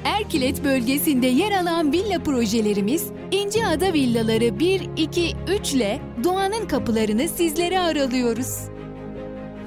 Erkilet 0.03 0.63
bölgesinde 0.63 1.27
yer 1.27 1.51
alan 1.51 1.91
villa 1.91 2.23
projelerimiz 2.23 3.07
İnceada 3.31 3.93
Villaları 3.93 4.59
1, 4.59 4.89
2, 4.97 5.35
3 5.61 5.73
ile 5.73 5.99
doğanın 6.23 6.67
kapılarını 6.67 7.27
sizlere 7.27 7.79
aralıyoruz. 7.79 8.57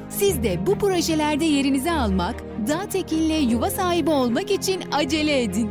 Siz 0.09 0.43
de 0.43 0.67
bu 0.67 0.79
projelerde 0.79 1.45
yerinizi 1.45 1.91
almak, 1.91 2.35
Dağtekin'le 2.69 3.51
yuva 3.51 3.71
sahibi 3.71 4.11
olmak 4.11 4.51
için 4.51 4.81
acele 4.93 5.43
edin. 5.43 5.71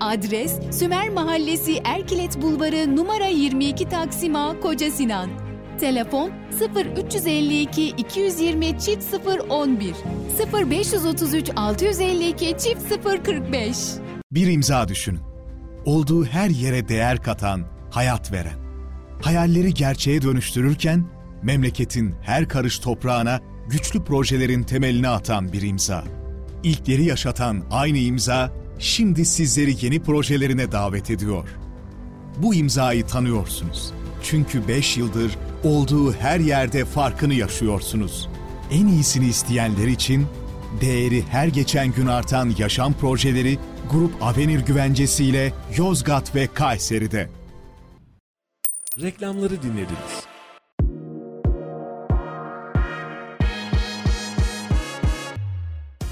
Adres 0.00 0.52
Sümer 0.70 1.08
Mahallesi 1.08 1.80
Erkilet 1.84 2.42
Bulvarı 2.42 2.96
numara 2.96 3.26
22 3.26 3.88
Taksim 3.88 4.36
A 4.36 4.60
Koca 4.60 4.90
Sinan. 4.90 5.30
Telefon 5.80 6.30
0352 6.96 7.88
220 7.88 8.78
çift 8.78 9.14
011 9.48 9.94
0533 10.70 11.50
652 11.56 12.56
çift 12.58 13.04
045 13.24 13.76
Bir 14.32 14.46
imza 14.46 14.88
düşünün. 14.88 15.20
Olduğu 15.84 16.24
her 16.24 16.50
yere 16.50 16.88
değer 16.88 17.22
katan, 17.22 17.62
hayat 17.90 18.32
veren. 18.32 18.58
Hayalleri 19.22 19.74
gerçeğe 19.74 20.22
dönüştürürken 20.22 21.04
memleketin 21.42 22.14
her 22.22 22.48
karış 22.48 22.78
toprağına 22.78 23.40
güçlü 23.68 24.04
projelerin 24.04 24.62
temelini 24.62 25.08
atan 25.08 25.52
bir 25.52 25.62
imza. 25.62 26.04
İlkleri 26.62 27.04
yaşatan 27.04 27.64
aynı 27.70 27.98
imza 27.98 28.52
şimdi 28.78 29.24
sizleri 29.24 29.84
yeni 29.84 30.02
projelerine 30.02 30.72
davet 30.72 31.10
ediyor. 31.10 31.48
Bu 32.38 32.54
imzayı 32.54 33.06
tanıyorsunuz. 33.06 33.92
Çünkü 34.22 34.68
5 34.68 34.96
yıldır 34.96 35.38
olduğu 35.64 36.12
her 36.12 36.40
yerde 36.40 36.84
farkını 36.84 37.34
yaşıyorsunuz. 37.34 38.28
En 38.70 38.86
iyisini 38.86 39.26
isteyenler 39.26 39.86
için 39.86 40.26
değeri 40.80 41.22
her 41.22 41.48
geçen 41.48 41.92
gün 41.92 42.06
artan 42.06 42.54
yaşam 42.58 42.94
projeleri 42.94 43.58
Grup 43.90 44.22
Avenir 44.22 44.60
güvencesiyle 44.60 45.52
Yozgat 45.76 46.34
ve 46.34 46.46
Kayseri'de. 46.46 47.28
Reklamları 49.02 49.62
dinlediniz. 49.62 50.25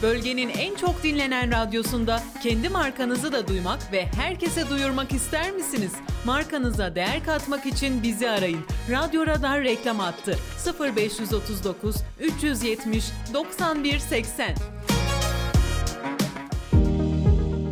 Bölgenin 0.05 0.49
en 0.49 0.75
çok 0.75 1.03
dinlenen 1.03 1.53
radyosunda 1.53 2.23
kendi 2.43 2.69
markanızı 2.69 3.33
da 3.33 3.49
duymak 3.49 3.93
ve 3.93 4.07
herkese 4.07 4.69
duyurmak 4.71 5.13
ister 5.13 5.53
misiniz? 5.53 5.93
Markanıza 6.25 6.95
değer 6.95 7.25
katmak 7.25 7.67
için 7.67 8.03
bizi 8.03 8.31
arayın. 8.31 8.61
Radyo 8.91 9.27
Radar 9.27 9.65
reklam 9.65 10.01
attı. 10.01 10.39
0539 10.97 11.97
370 12.21 13.05
91 13.35 13.99
80. 13.99 14.55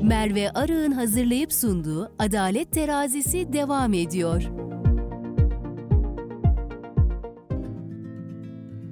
Merve 0.03 0.51
Arı'nın 0.51 0.93
hazırlayıp 0.93 1.53
sunduğu 1.53 2.13
Adalet 2.19 2.73
Terazisi 2.73 3.53
devam 3.53 3.95
ediyor. 3.95 4.43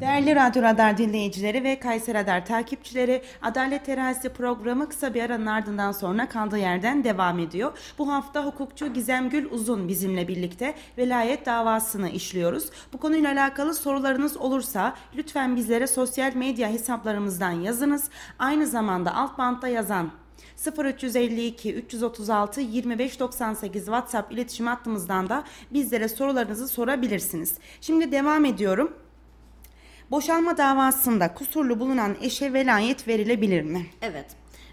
Değerli 0.00 0.37
Radyo 0.37 0.62
Radar 0.62 0.99
dinleyicileri 0.99 1.64
ve 1.64 1.80
Kayseri 1.80 2.19
Radar 2.19 2.47
takipçileri, 2.47 3.23
Adalet 3.42 3.87
Terazisi 3.87 4.28
programı 4.28 4.88
kısa 4.88 5.14
bir 5.14 5.23
aranın 5.23 5.47
ardından 5.47 5.92
sonra 5.92 6.28
kaldığı 6.28 6.59
yerden 6.59 7.04
devam 7.04 7.38
ediyor. 7.38 7.73
Bu 7.99 8.12
hafta 8.12 8.45
hukukçu 8.45 8.92
Gizem 8.92 9.30
Gül 9.30 9.50
Uzun 9.50 9.88
bizimle 9.88 10.28
birlikte 10.28 10.75
velayet 10.99 11.47
davasını 11.47 12.09
işliyoruz. 12.09 12.71
Bu 12.92 12.99
konuyla 12.99 13.33
alakalı 13.33 13.75
sorularınız 13.75 14.37
olursa 14.37 14.95
lütfen 15.16 15.57
bizlere 15.57 15.87
sosyal 15.87 16.35
medya 16.35 16.69
hesaplarımızdan 16.69 17.52
yazınız. 17.52 18.11
Aynı 18.38 18.66
zamanda 18.66 19.14
alt 19.14 19.38
bantta 19.38 19.69
yazan 19.69 20.11
0352 20.78 21.75
336 21.75 22.61
2598 22.61 23.85
WhatsApp 23.85 24.33
iletişim 24.33 24.66
hattımızdan 24.66 25.28
da 25.28 25.45
bizlere 25.71 26.09
sorularınızı 26.09 26.69
sorabilirsiniz. 26.69 27.54
Şimdi 27.80 28.12
devam 28.12 28.45
ediyorum. 28.45 28.92
Boşanma 30.11 30.57
davasında 30.59 31.35
kusurlu 31.35 31.81
bulunan 31.81 32.16
eşe 32.23 32.53
velayet 32.53 33.09
verilebilir 33.09 33.62
mi? 33.62 33.87
Evet. 34.03 34.27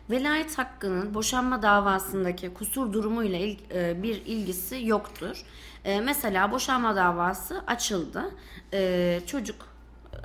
Velayet 0.10 0.58
hakkının 0.58 1.14
boşanma 1.14 1.62
davasındaki 1.62 2.54
kusur 2.54 2.94
durumuyla 2.94 3.40
il, 3.40 3.58
e, 3.74 4.04
bir 4.04 4.26
ilgisi 4.26 4.86
yoktur. 4.86 5.46
E, 5.86 6.02
mesela 6.02 6.52
boşanma 6.52 6.96
davası 6.96 7.64
açıldı. 7.68 8.32
E, 8.74 9.20
çocuk 9.28 9.67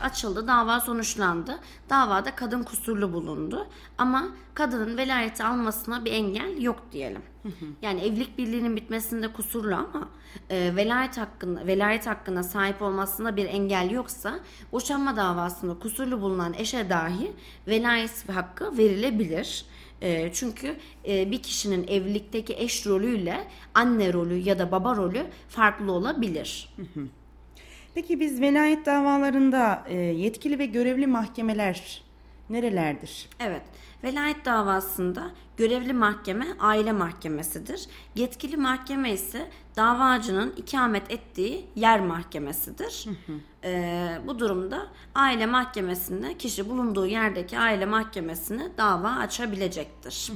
açıldı, 0.02 0.46
dava 0.46 0.80
sonuçlandı. 0.80 1.58
Davada 1.90 2.34
kadın 2.34 2.62
kusurlu 2.62 3.12
bulundu. 3.12 3.66
Ama 3.98 4.28
kadının 4.54 4.96
velayeti 4.96 5.44
almasına 5.44 6.04
bir 6.04 6.12
engel 6.12 6.62
yok 6.62 6.82
diyelim. 6.92 7.22
Yani 7.82 8.00
evlilik 8.00 8.38
birliğinin 8.38 8.76
bitmesinde 8.76 9.32
kusurlu 9.32 9.74
ama 9.74 10.08
e, 10.50 10.76
velayet 10.76 11.18
hakkında 11.18 11.66
velayet 11.66 12.06
hakkına 12.06 12.42
sahip 12.42 12.82
olmasına 12.82 13.36
bir 13.36 13.46
engel 13.46 13.90
yoksa 13.90 14.38
boşanma 14.72 15.16
davasında 15.16 15.78
kusurlu 15.78 16.20
bulunan 16.20 16.54
eşe 16.54 16.90
dahi 16.90 17.32
velayet 17.68 18.28
hakkı 18.28 18.78
verilebilir. 18.78 19.64
E, 20.02 20.32
çünkü 20.32 20.76
e, 21.08 21.30
bir 21.30 21.42
kişinin 21.42 21.88
evlilikteki 21.88 22.54
eş 22.58 22.86
rolüyle 22.86 23.48
anne 23.74 24.12
rolü 24.12 24.34
ya 24.34 24.58
da 24.58 24.72
baba 24.72 24.96
rolü 24.96 25.26
farklı 25.48 25.92
olabilir. 25.92 26.74
Peki 27.94 28.20
biz 28.20 28.40
velayet 28.40 28.86
davalarında 28.86 29.84
e, 29.86 29.96
yetkili 29.96 30.58
ve 30.58 30.66
görevli 30.66 31.06
mahkemeler 31.06 32.02
nerelerdir? 32.50 33.28
Evet. 33.40 33.62
Velayet 34.04 34.44
davasında 34.44 35.30
görevli 35.56 35.92
mahkeme 35.92 36.46
aile 36.60 36.92
mahkemesidir. 36.92 37.86
Yetkili 38.14 38.56
mahkeme 38.56 39.12
ise 39.12 39.50
davacının 39.76 40.54
ikamet 40.56 41.10
ettiği 41.10 41.66
yer 41.76 42.00
mahkemesidir. 42.00 43.06
Ee, 43.64 44.18
bu 44.26 44.38
durumda 44.38 44.86
aile 45.14 45.46
mahkemesinde 45.46 46.38
kişi 46.38 46.68
bulunduğu 46.68 47.06
yerdeki 47.06 47.58
aile 47.58 47.86
mahkemesine 47.86 48.68
dava 48.78 49.08
açabilecektir. 49.08 50.32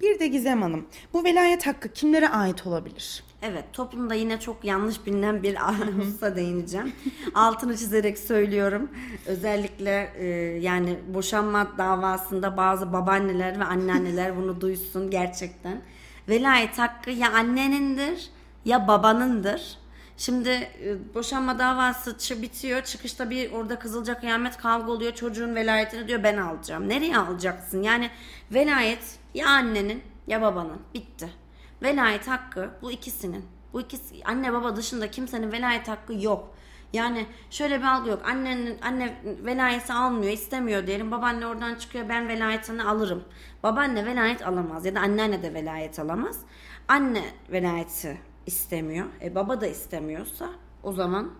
Bir 0.00 0.18
de 0.18 0.26
Gizem 0.26 0.62
Hanım, 0.62 0.86
bu 1.12 1.24
velayet 1.24 1.66
hakkı 1.66 1.88
kimlere 1.92 2.28
ait 2.28 2.66
olabilir? 2.66 3.24
Evet 3.42 3.64
toplumda 3.72 4.14
yine 4.14 4.40
çok 4.40 4.64
yanlış 4.64 5.06
bilinen 5.06 5.42
bir 5.42 5.56
hususa 5.98 6.36
değineceğim. 6.36 6.92
Altını 7.34 7.76
çizerek 7.76 8.18
söylüyorum. 8.18 8.90
Özellikle 9.26 10.12
e, 10.16 10.26
yani 10.60 10.98
boşanma 11.14 11.78
davasında 11.78 12.56
bazı 12.56 12.92
babaanneler 12.92 13.60
ve 13.60 13.64
anneanneler 13.64 14.36
bunu 14.42 14.60
duysun 14.60 15.10
gerçekten. 15.10 15.80
Velayet 16.28 16.78
hakkı 16.78 17.10
ya 17.10 17.32
annenindir 17.32 18.30
ya 18.64 18.88
babanındır. 18.88 19.78
Şimdi 20.16 20.48
e, 20.48 21.14
boşanma 21.14 21.58
davası 21.58 22.42
bitiyor. 22.42 22.82
Çıkışta 22.82 23.30
bir 23.30 23.52
orada 23.52 23.78
kızılca 23.78 24.20
kıyamet 24.20 24.56
kavga 24.56 24.92
oluyor. 24.92 25.12
Çocuğun 25.12 25.54
velayetini 25.54 26.08
diyor 26.08 26.22
ben 26.22 26.38
alacağım. 26.38 26.88
Nereye 26.88 27.18
alacaksın? 27.18 27.82
Yani 27.82 28.10
velayet 28.50 29.18
ya 29.34 29.48
annenin 29.48 30.02
ya 30.26 30.42
babanın. 30.42 30.78
Bitti. 30.94 31.43
Velayet 31.84 32.28
hakkı 32.28 32.70
bu 32.82 32.92
ikisinin. 32.92 33.44
Bu 33.72 33.80
ikisi 33.80 34.24
anne 34.24 34.52
baba 34.52 34.76
dışında 34.76 35.10
kimsenin 35.10 35.52
velayet 35.52 35.88
hakkı 35.88 36.14
yok. 36.14 36.54
Yani 36.92 37.26
şöyle 37.50 37.78
bir 37.78 37.84
algı 37.84 38.10
yok. 38.10 38.22
Annenin 38.24 38.78
anne 38.82 39.22
velayeti 39.24 39.92
almıyor, 39.92 40.32
istemiyor 40.32 40.86
diyelim. 40.86 41.10
Babaanne 41.10 41.46
oradan 41.46 41.74
çıkıyor 41.74 42.08
ben 42.08 42.28
velayetini 42.28 42.82
alırım. 42.82 43.24
Babaanne 43.62 44.06
velayet 44.06 44.46
alamaz 44.46 44.86
ya 44.86 44.94
da 44.94 45.00
anneanne 45.00 45.42
de 45.42 45.54
velayet 45.54 45.98
alamaz. 45.98 46.40
Anne 46.88 47.24
velayeti 47.52 48.18
istemiyor. 48.46 49.06
E 49.22 49.34
baba 49.34 49.60
da 49.60 49.66
istemiyorsa 49.66 50.50
o 50.82 50.92
zaman 50.92 51.30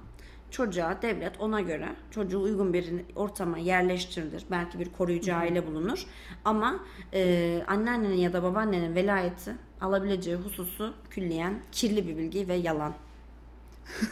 çocuğa 0.54 1.02
devlet 1.02 1.40
ona 1.40 1.60
göre 1.60 1.88
çocuğu 2.10 2.42
uygun 2.42 2.72
bir 2.72 2.86
ortama 3.16 3.58
yerleştirilir. 3.58 4.44
Belki 4.50 4.78
bir 4.78 4.92
koruyucu 4.92 5.34
aile 5.34 5.66
bulunur. 5.66 6.06
Ama 6.44 6.76
e, 7.12 7.62
anneannenin 7.66 8.16
ya 8.16 8.32
da 8.32 8.42
babaannenin 8.42 8.94
velayeti 8.94 9.54
alabileceği 9.80 10.36
hususu 10.36 10.94
külliyen 11.10 11.54
kirli 11.72 12.08
bir 12.08 12.16
bilgi 12.16 12.48
ve 12.48 12.54
yalan. 12.54 12.94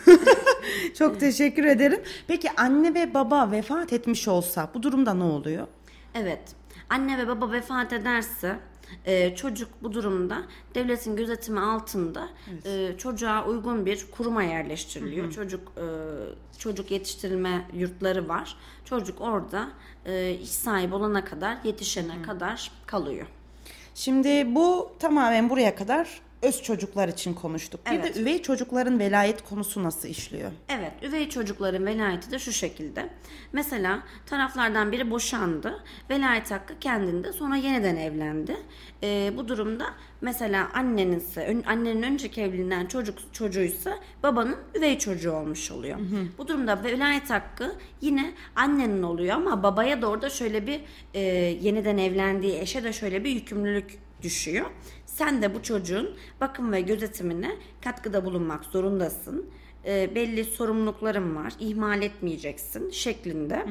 Çok 0.99 1.21
teşekkür 1.21 1.65
ederim. 1.65 2.01
Peki 2.27 2.49
anne 2.57 2.95
ve 2.95 3.15
baba 3.15 3.51
vefat 3.51 3.93
etmiş 3.93 4.29
olsa 4.29 4.71
bu 4.75 4.83
durumda 4.83 5.15
ne 5.15 5.25
oluyor? 5.25 5.67
Evet. 6.15 6.41
Anne 6.91 7.19
ve 7.19 7.29
baba 7.29 7.53
vefat 7.53 7.93
ederse 7.93 8.59
e, 9.07 9.37
çocuk 9.37 9.69
bu 9.83 9.93
durumda 9.93 10.43
devletin 10.75 11.17
gözetimi 11.17 11.61
altında 11.61 12.29
e, 12.65 12.95
çocuğa 12.99 13.47
uygun 13.47 13.87
bir 13.87 14.07
kuruma 14.11 14.43
yerleştiriliyor. 14.43 15.33
Çocuk 15.33 15.73
e, 15.77 15.85
çocuk 16.59 16.91
yetiştirilme 16.91 17.69
yurtları 17.75 18.29
var. 18.29 18.57
Çocuk 18.85 19.21
orada 19.21 19.69
e, 20.07 20.31
iş 20.31 20.51
sahibi 20.51 20.95
olana 20.95 21.25
kadar, 21.25 21.59
yetişene 21.65 22.23
kadar 22.23 22.71
kalıyor. 22.87 23.27
Şimdi 23.95 24.55
bu 24.55 24.93
tamamen 24.99 25.51
buraya 25.51 25.75
kadar 25.75 26.21
öz 26.43 26.63
çocuklar 26.63 27.09
için 27.09 27.35
konuştuk. 27.35 27.81
Bir 27.87 27.91
Evet. 27.91 28.15
de 28.15 28.21
üvey 28.21 28.43
çocukların 28.43 28.99
velayet 28.99 29.43
konusu 29.49 29.83
nasıl 29.85 30.09
işliyor? 30.09 30.51
Evet, 30.69 30.93
üvey 31.03 31.29
çocukların 31.29 31.87
velayeti 31.87 32.31
de 32.31 32.39
şu 32.39 32.53
şekilde. 32.53 33.09
Mesela 33.53 34.03
taraflardan 34.27 34.93
biri 34.93 35.11
boşandı, 35.11 35.85
velayet 36.11 36.51
hakkı 36.51 36.79
kendinde, 36.79 37.33
sonra 37.33 37.57
yeniden 37.57 37.97
evlendi. 37.97 38.57
Ee, 39.03 39.33
bu 39.37 39.49
durumda 39.49 39.87
mesela 40.21 40.69
annenin 40.75 41.19
ise, 41.19 41.47
ön- 41.47 41.63
annenin 41.63 42.03
önceki 42.03 42.41
evliliğinden 42.43 42.87
çocuk 42.87 43.19
çocuğuysa 43.33 43.99
babanın 44.23 44.57
üvey 44.75 44.99
çocuğu 44.99 45.33
olmuş 45.33 45.71
oluyor. 45.71 45.99
Bu 46.39 46.49
durumda 46.49 46.85
velayet 46.85 47.31
hakkı 47.31 47.75
yine 48.01 48.33
annenin 48.57 49.03
oluyor 49.03 49.37
ama 49.37 49.63
babaya 49.63 50.03
da 50.03 50.07
orada 50.07 50.31
şöyle 50.31 50.67
bir 50.67 50.81
e, 51.15 51.21
yeniden 51.63 51.99
evlendiği 51.99 52.59
eşe 52.59 52.85
de 52.85 52.93
şöyle 52.93 53.25
bir 53.25 53.31
yükümlülük 53.31 53.99
düşüyor. 54.23 54.67
Sen 55.16 55.42
de 55.42 55.55
bu 55.55 55.62
çocuğun 55.62 56.11
bakım 56.40 56.72
ve 56.72 56.81
gözetimine 56.81 57.57
katkıda 57.85 58.25
bulunmak 58.25 58.64
zorundasın. 58.64 59.46
E, 59.87 60.14
belli 60.14 60.44
sorumlulukların 60.44 61.37
var. 61.37 61.53
ihmal 61.61 62.03
etmeyeceksin 62.03 62.90
şeklinde. 62.90 63.66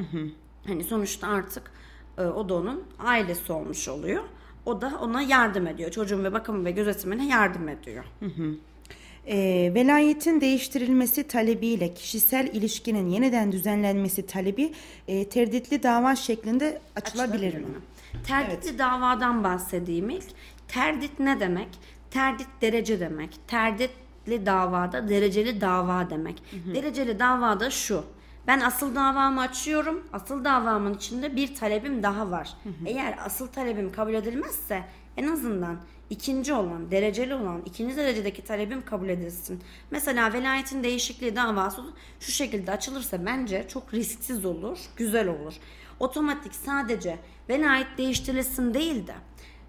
Hani 0.66 0.84
sonuçta 0.84 1.28
artık 1.28 1.70
e, 2.18 2.22
o 2.22 2.48
da 2.48 2.54
onun 2.54 2.84
ailesi 2.98 3.52
olmuş 3.52 3.88
oluyor. 3.88 4.22
O 4.66 4.80
da 4.80 4.92
ona 5.00 5.22
yardım 5.22 5.66
ediyor. 5.66 5.90
Çocuğun 5.90 6.24
ve 6.24 6.32
bakım 6.32 6.64
ve 6.64 6.70
gözetimine 6.70 7.26
yardım 7.28 7.68
ediyor. 7.68 8.04
Ee, 9.26 9.72
velayetin 9.74 10.40
değiştirilmesi 10.40 11.28
talebiyle 11.28 11.94
kişisel 11.94 12.46
ilişkinin 12.46 13.08
yeniden 13.08 13.52
düzenlenmesi 13.52 14.26
talebi 14.26 14.72
e, 15.08 15.28
terditli 15.28 15.82
dava 15.82 16.16
şeklinde 16.16 16.80
açılabilir 16.96 17.54
mi? 17.54 17.64
Terditli 18.26 18.78
davadan 18.78 19.44
bahsedeyim 19.44 20.10
ilk. 20.10 20.24
Terdit 20.72 21.20
ne 21.20 21.40
demek? 21.40 21.68
Terdit 22.10 22.48
derece 22.60 23.00
demek. 23.00 23.48
Terditli 23.48 24.46
davada 24.46 25.08
dereceli 25.08 25.60
dava 25.60 26.10
demek. 26.10 26.42
Dereceli 26.74 27.18
davada 27.18 27.70
şu. 27.70 28.04
Ben 28.46 28.60
asıl 28.60 28.94
davamı 28.94 29.40
açıyorum. 29.40 30.06
Asıl 30.12 30.44
davamın 30.44 30.94
içinde 30.94 31.36
bir 31.36 31.54
talebim 31.54 32.02
daha 32.02 32.30
var. 32.30 32.54
Eğer 32.86 33.18
asıl 33.24 33.46
talebim 33.46 33.92
kabul 33.92 34.14
edilmezse 34.14 34.82
en 35.16 35.28
azından 35.28 35.80
ikinci 36.10 36.52
olan, 36.52 36.90
dereceli 36.90 37.34
olan, 37.34 37.62
ikinci 37.66 37.96
derecedeki 37.96 38.44
talebim 38.44 38.84
kabul 38.84 39.08
edilsin. 39.08 39.62
Mesela 39.90 40.32
velayetin 40.32 40.84
değişikliği 40.84 41.36
davası 41.36 41.82
şu 42.20 42.32
şekilde 42.32 42.72
açılırsa 42.72 43.26
bence 43.26 43.68
çok 43.68 43.94
risksiz 43.94 44.44
olur, 44.44 44.78
güzel 44.96 45.28
olur. 45.28 45.54
Otomatik 46.00 46.54
sadece 46.54 47.18
velayet 47.48 47.98
değiştirilsin 47.98 48.74
değil 48.74 49.06
de 49.06 49.14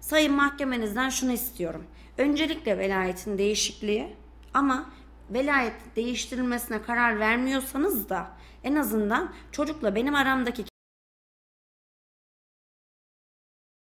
sayın 0.04 0.32
mahkemenizden 0.32 1.08
şunu 1.08 1.32
istiyorum. 1.32 1.86
Öncelikle 2.18 2.78
velayetin 2.78 3.38
değişikliği 3.38 4.16
ama 4.54 4.90
velayet 5.30 5.96
değiştirilmesine 5.96 6.82
karar 6.82 7.18
vermiyorsanız 7.18 8.08
da 8.08 8.36
en 8.64 8.74
azından 8.74 9.32
çocukla 9.52 9.94
benim 9.94 10.14
aramdaki 10.14 10.64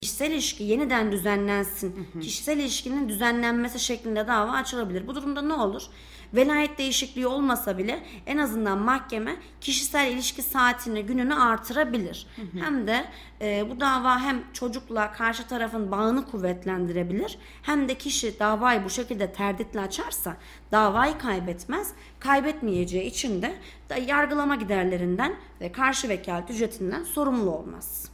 kişisel 0.02 0.30
ilişki 0.30 0.64
yeniden 0.64 1.12
düzenlensin. 1.12 2.08
Kişisel 2.20 2.58
ilişkinin 2.58 3.08
düzenlenmesi 3.08 3.80
şeklinde 3.80 4.26
dava 4.26 4.52
açılabilir. 4.52 5.06
Bu 5.06 5.14
durumda 5.14 5.42
ne 5.42 5.54
olur? 5.54 5.82
Velayet 6.34 6.78
değişikliği 6.78 7.26
olmasa 7.26 7.78
bile 7.78 8.02
en 8.26 8.38
azından 8.38 8.78
mahkeme 8.78 9.36
kişisel 9.60 10.12
ilişki 10.12 10.42
saatini, 10.42 11.06
gününü 11.06 11.34
artırabilir. 11.34 12.26
Hem 12.60 12.86
de 12.86 13.04
e, 13.40 13.70
bu 13.70 13.80
dava 13.80 14.20
hem 14.20 14.44
çocukla 14.52 15.12
karşı 15.12 15.46
tarafın 15.46 15.90
bağını 15.90 16.26
kuvvetlendirebilir 16.30 17.38
hem 17.62 17.88
de 17.88 17.94
kişi 17.94 18.38
davayı 18.38 18.84
bu 18.84 18.90
şekilde 18.90 19.32
terditle 19.32 19.80
açarsa 19.80 20.36
davayı 20.72 21.18
kaybetmez. 21.18 21.92
Kaybetmeyeceği 22.20 23.04
için 23.04 23.42
de 23.42 23.54
yargılama 24.06 24.54
giderlerinden 24.54 25.36
ve 25.60 25.72
karşı 25.72 26.08
vekalet 26.08 26.50
ücretinden 26.50 27.02
sorumlu 27.02 27.50
olmaz. 27.50 28.10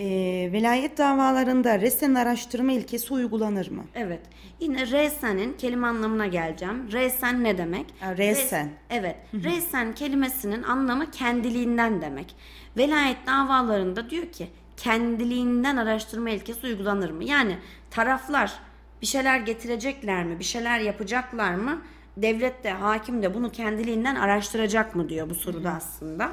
Ee, 0.00 0.48
velayet 0.52 0.98
davalarında 0.98 1.80
resen 1.80 2.14
araştırma 2.14 2.72
ilkesi 2.72 3.14
uygulanır 3.14 3.70
mı? 3.70 3.84
Evet. 3.94 4.20
Yine 4.60 4.86
resen 4.86 5.38
kelime 5.58 5.86
anlamına 5.86 6.26
geleceğim. 6.26 6.92
Resen 6.92 7.44
ne 7.44 7.58
demek? 7.58 7.86
Ha, 8.00 8.16
resen. 8.16 8.66
Res- 8.66 8.70
evet. 8.90 9.16
Resen 9.34 9.94
kelimesinin 9.94 10.62
anlamı 10.62 11.10
kendiliğinden 11.10 12.02
demek. 12.02 12.34
Velayet 12.76 13.16
davalarında 13.26 14.10
diyor 14.10 14.26
ki 14.32 14.48
kendiliğinden 14.76 15.76
araştırma 15.76 16.30
ilkesi 16.30 16.66
uygulanır 16.66 17.10
mı? 17.10 17.24
Yani 17.24 17.56
taraflar 17.90 18.52
bir 19.02 19.06
şeyler 19.06 19.38
getirecekler 19.40 20.24
mi? 20.24 20.38
Bir 20.38 20.44
şeyler 20.44 20.78
yapacaklar 20.80 21.54
mı? 21.54 21.82
Devlet 22.16 22.64
de 22.64 22.70
hakim 22.70 23.22
de 23.22 23.34
bunu 23.34 23.52
kendiliğinden 23.52 24.14
araştıracak 24.14 24.94
mı 24.94 25.08
diyor 25.08 25.30
bu 25.30 25.34
soruda 25.34 25.70
aslında. 25.70 26.30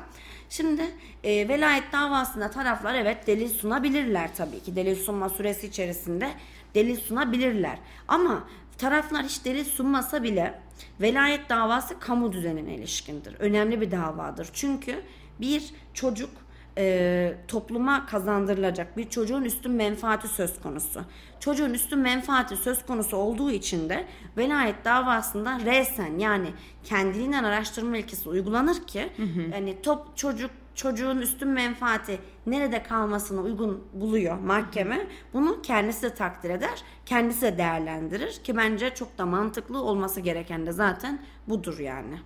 Şimdi 0.55 0.83
e, 1.23 1.47
velayet 1.47 1.91
davasında 1.93 2.51
taraflar 2.51 2.95
evet 2.95 3.27
delil 3.27 3.49
sunabilirler 3.49 4.35
tabii 4.35 4.59
ki. 4.59 4.75
Delil 4.75 4.95
sunma 4.95 5.29
süresi 5.29 5.67
içerisinde 5.67 6.31
delil 6.75 6.99
sunabilirler. 6.99 7.77
Ama 8.07 8.47
taraflar 8.77 9.23
hiç 9.23 9.45
delil 9.45 9.65
sunmasa 9.65 10.23
bile 10.23 10.59
velayet 11.01 11.49
davası 11.49 11.99
kamu 11.99 12.33
düzenine 12.33 12.75
ilişkindir. 12.75 13.35
Önemli 13.39 13.81
bir 13.81 13.91
davadır. 13.91 14.49
Çünkü 14.53 15.01
bir 15.39 15.73
çocuk 15.93 16.29
e, 16.77 17.35
topluma 17.47 18.05
kazandırılacak 18.05 18.97
bir 18.97 19.09
çocuğun 19.09 19.43
üstün 19.43 19.71
menfaati 19.71 20.27
söz 20.27 20.61
konusu. 20.61 21.01
Çocuğun 21.39 21.73
üstün 21.73 21.99
menfaati 21.99 22.55
söz 22.55 22.85
konusu 22.85 23.17
olduğu 23.17 23.51
için 23.51 23.89
de 23.89 24.05
velayet 24.37 24.85
davasında 24.85 25.59
resen 25.65 26.19
yani 26.19 26.47
kendiliğinden 26.83 27.43
araştırma 27.43 27.97
ilkesi 27.97 28.29
uygulanır 28.29 28.87
ki 28.87 29.09
yani 29.53 29.81
top 29.81 30.17
çocuk 30.17 30.51
çocuğun 30.75 31.17
üstün 31.17 31.47
menfaati 31.47 32.19
nerede 32.45 32.83
kalmasını 32.83 33.41
uygun 33.41 33.83
buluyor 33.93 34.39
mahkeme. 34.39 35.07
Bunu 35.33 35.61
kendisi 35.61 36.01
de 36.01 36.13
takdir 36.13 36.49
eder, 36.49 36.83
kendisi 37.05 37.41
de 37.41 37.57
değerlendirir 37.57 38.33
ki 38.33 38.57
bence 38.57 38.95
çok 38.95 39.17
da 39.17 39.25
mantıklı 39.25 39.81
olması 39.81 40.21
gereken 40.21 40.65
de 40.65 40.71
zaten 40.71 41.21
budur 41.47 41.79
yani. 41.79 42.19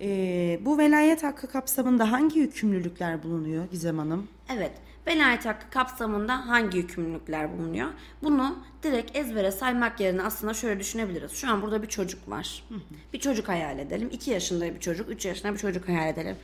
Ee, 0.00 0.58
bu 0.62 0.78
velayet 0.78 1.22
hakkı 1.22 1.46
kapsamında 1.46 2.12
hangi 2.12 2.38
yükümlülükler 2.38 3.22
bulunuyor 3.22 3.64
Gizem 3.70 3.98
Hanım? 3.98 4.28
Evet, 4.56 4.72
velayet 5.06 5.46
hakkı 5.46 5.70
kapsamında 5.70 6.48
hangi 6.48 6.78
yükümlülükler 6.78 7.58
bulunuyor? 7.58 7.88
Bunu 8.22 8.58
direkt 8.82 9.16
ezbere 9.16 9.50
saymak 9.50 10.00
yerine 10.00 10.22
aslında 10.22 10.54
şöyle 10.54 10.80
düşünebiliriz. 10.80 11.32
Şu 11.32 11.50
an 11.50 11.62
burada 11.62 11.82
bir 11.82 11.88
çocuk 11.88 12.30
var. 12.30 12.64
Bir 13.12 13.20
çocuk 13.20 13.48
hayal 13.48 13.78
edelim. 13.78 14.08
2 14.12 14.30
yaşında 14.30 14.74
bir 14.74 14.80
çocuk, 14.80 15.10
3 15.10 15.26
yaşında 15.26 15.52
bir 15.52 15.58
çocuk 15.58 15.88
hayal 15.88 16.08
edelim. 16.08 16.36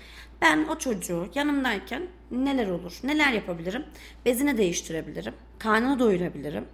Ben 0.42 0.64
o 0.64 0.78
çocuğu 0.78 1.28
yanımdayken 1.34 2.02
neler 2.30 2.66
olur? 2.68 3.00
Neler 3.04 3.32
yapabilirim? 3.32 3.84
Bezini 4.24 4.56
değiştirebilirim. 4.58 5.34
Karnını 5.58 5.98
doyurabilirim. 5.98 6.64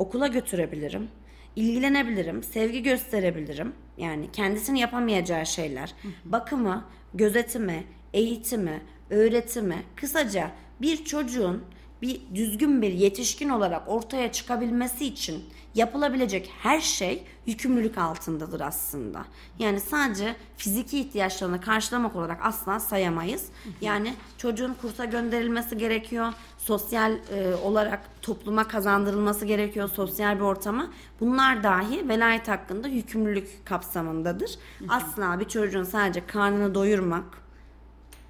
Okula 0.00 0.26
götürebilirim. 0.26 1.08
ilgilenebilirim, 1.56 2.42
sevgi 2.42 2.82
gösterebilirim. 2.82 3.72
Yani 3.98 4.32
kendisini 4.32 4.80
yapamayacağı 4.80 5.46
şeyler. 5.46 5.94
Bakımı, 6.24 6.84
gözetimi, 7.14 7.84
eğitimi, 8.12 8.82
öğretimi, 9.10 9.82
kısaca 9.96 10.50
bir 10.80 11.04
çocuğun 11.04 11.64
bir 12.02 12.20
düzgün 12.34 12.82
bir 12.82 12.92
yetişkin 12.92 13.48
olarak 13.48 13.88
ortaya 13.88 14.32
çıkabilmesi 14.32 15.06
için 15.06 15.44
yapılabilecek 15.74 16.50
her 16.62 16.80
şey 16.80 17.22
yükümlülük 17.46 17.98
altındadır 17.98 18.60
aslında. 18.60 19.24
Yani 19.58 19.80
sadece 19.80 20.36
fiziki 20.56 21.00
ihtiyaçlarını 21.00 21.60
karşılamak 21.60 22.16
olarak 22.16 22.46
asla 22.46 22.80
sayamayız. 22.80 23.46
Yani 23.80 24.14
çocuğun 24.38 24.74
kursa 24.74 25.04
gönderilmesi 25.04 25.78
gerekiyor. 25.78 26.32
Sosyal 26.64 27.12
e, 27.12 27.54
olarak 27.54 28.22
topluma 28.22 28.68
kazandırılması 28.68 29.46
gerekiyor. 29.46 29.88
Sosyal 29.88 30.36
bir 30.36 30.40
ortama. 30.40 30.90
Bunlar 31.20 31.62
dahi 31.62 32.08
velayet 32.08 32.48
hakkında 32.48 32.88
yükümlülük 32.88 33.66
kapsamındadır. 33.66 34.58
Asla 34.88 35.40
bir 35.40 35.48
çocuğun 35.48 35.84
sadece 35.84 36.26
karnını 36.26 36.74
doyurmak, 36.74 37.24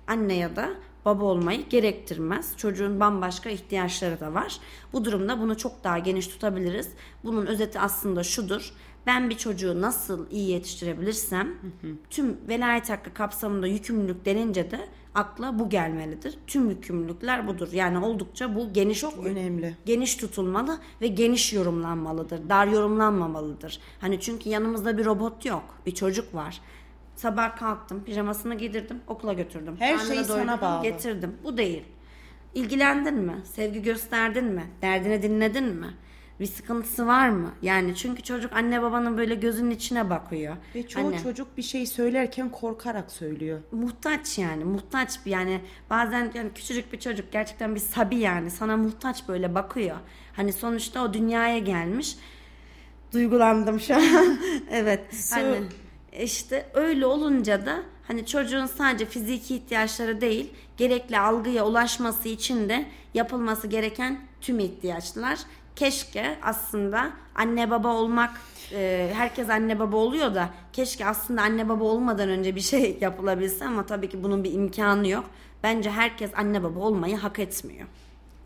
anne 0.07 0.35
ya 0.35 0.57
da 0.57 0.71
baba 1.05 1.25
olmayı 1.25 1.69
gerektirmez. 1.69 2.57
Çocuğun 2.57 3.01
bambaşka 3.01 3.51
ihtiyaçları 3.51 4.21
da 4.21 4.35
var. 4.35 4.59
Bu 4.93 5.05
durumda 5.05 5.41
bunu 5.41 5.57
çok 5.57 5.85
daha 5.85 5.99
geniş 5.99 6.27
tutabiliriz. 6.27 6.89
Bunun 7.25 7.47
özeti 7.47 7.81
aslında 7.81 8.23
şudur. 8.23 8.75
Ben 9.07 9.31
bir 9.31 9.37
çocuğu 9.37 9.81
nasıl 9.81 10.31
iyi 10.31 10.51
yetiştirebilirsem 10.51 11.55
tüm 12.11 12.37
velayet 12.49 12.91
hakkı 12.91 13.15
kapsamında 13.15 13.67
yükümlülük 13.67 14.25
denince 14.25 14.71
de 14.71 14.89
akla 15.15 15.59
bu 15.59 15.69
gelmelidir. 15.69 16.39
Tüm 16.47 16.71
yükümlülükler 16.71 17.47
budur. 17.49 17.69
Yani 17.73 17.99
oldukça 17.99 18.55
bu 18.55 18.73
geniş 18.73 19.01
Çok 19.01 19.27
önemli. 19.27 19.77
geniş 19.87 20.15
tutulmalı 20.17 20.79
ve 21.01 21.07
geniş 21.07 21.53
yorumlanmalıdır. 21.53 22.49
Dar 22.49 22.67
yorumlanmamalıdır. 22.67 23.81
Hani 24.01 24.21
çünkü 24.21 24.49
yanımızda 24.49 24.99
bir 24.99 25.05
robot 25.05 25.45
yok. 25.45 25.65
Bir 25.87 25.95
çocuk 25.95 26.35
var. 26.35 26.61
Sabah 27.17 27.57
kalktım, 27.57 28.05
pijamasını 28.05 28.55
giydirdim, 28.55 29.01
okula 29.07 29.33
götürdüm. 29.33 29.77
Her 29.79 29.97
Karnını 29.97 30.15
şey 30.15 30.25
sana 30.25 30.61
bağlı. 30.61 30.83
Getirdim. 30.83 31.37
Bu 31.45 31.57
değil. 31.57 31.83
İlgilendin 32.55 33.15
mi? 33.15 33.37
Sevgi 33.45 33.83
gösterdin 33.83 34.45
mi? 34.45 34.67
Derdini 34.83 35.23
dinledin 35.23 35.65
mi? 35.65 35.87
Bir 36.41 36.47
sıkıntısı 36.47 37.07
var 37.07 37.29
mı? 37.29 37.53
Yani 37.63 37.97
çünkü 37.97 38.23
çocuk 38.23 38.53
anne 38.53 38.83
babanın 38.83 39.19
böyle 39.19 39.35
gözünün 39.35 39.71
içine 39.71 40.11
bakıyor. 40.11 40.57
Ve 40.75 40.89
çoğu 40.89 41.05
Hani- 41.05 41.23
çocuk 41.23 41.57
bir 41.57 41.63
şey 41.63 41.87
söylerken 41.87 42.51
korkarak 42.51 43.11
söylüyor. 43.11 43.61
muhtaç 43.73 44.39
yani 44.39 44.65
muhtaç 44.65 45.27
bir 45.27 45.31
yani 45.31 45.61
bazen 45.91 46.31
yani 46.35 46.51
küçücük 46.55 46.93
bir 46.93 47.01
çocuk 47.01 47.33
gerçekten 47.33 47.75
bir 47.75 47.81
sabi 47.81 48.17
yani 48.17 48.51
sana 48.51 48.77
muhtaç 48.77 49.29
böyle 49.29 49.55
bakıyor. 49.55 49.97
Hani 50.33 50.53
sonuçta 50.53 51.05
o 51.05 51.15
dünyaya 51.15 51.59
gelmiş. 51.59 52.17
Duygulandım 53.13 53.81
şu 53.81 53.95
an. 53.95 54.39
evet. 54.71 55.31
Hani 55.31 55.57
işte 56.21 56.67
öyle 56.75 57.07
olunca 57.07 57.67
da 57.67 57.83
hani 58.09 58.27
çocuğun 58.27 58.67
sadece 58.67 59.07
fiziki 59.07 59.55
ihtiyaçları 59.55 60.21
değil, 60.21 60.53
gerekli 60.77 61.19
algıya 61.19 61.67
ulaşması 61.67 62.29
için 62.29 62.69
de 62.69 62.87
yapılması 63.15 63.67
gereken 63.67 64.21
tüm 64.41 64.59
ihtiyaçlar. 64.59 65.39
Keşke 65.81 66.37
aslında 66.43 67.11
anne 67.35 67.71
baba 67.71 67.89
olmak 67.89 68.31
e, 68.73 69.11
herkes 69.15 69.51
anne 69.51 69.79
baba 69.79 69.97
oluyor 69.97 70.35
da 70.35 70.51
keşke 70.73 71.07
aslında 71.07 71.43
anne 71.43 71.69
baba 71.69 71.85
olmadan 71.85 72.29
önce 72.29 72.57
bir 72.57 72.61
şey 72.61 72.99
yapılabilse 73.01 73.65
ama 73.65 73.87
tabii 73.87 74.09
ki 74.09 74.23
bunun 74.23 74.45
bir 74.45 74.53
imkanı 74.53 75.09
yok. 75.09 75.25
Bence 75.63 75.91
herkes 75.91 76.31
anne 76.37 76.63
baba 76.63 76.81
olmayı 76.81 77.17
hak 77.17 77.39
etmiyor. 77.39 77.87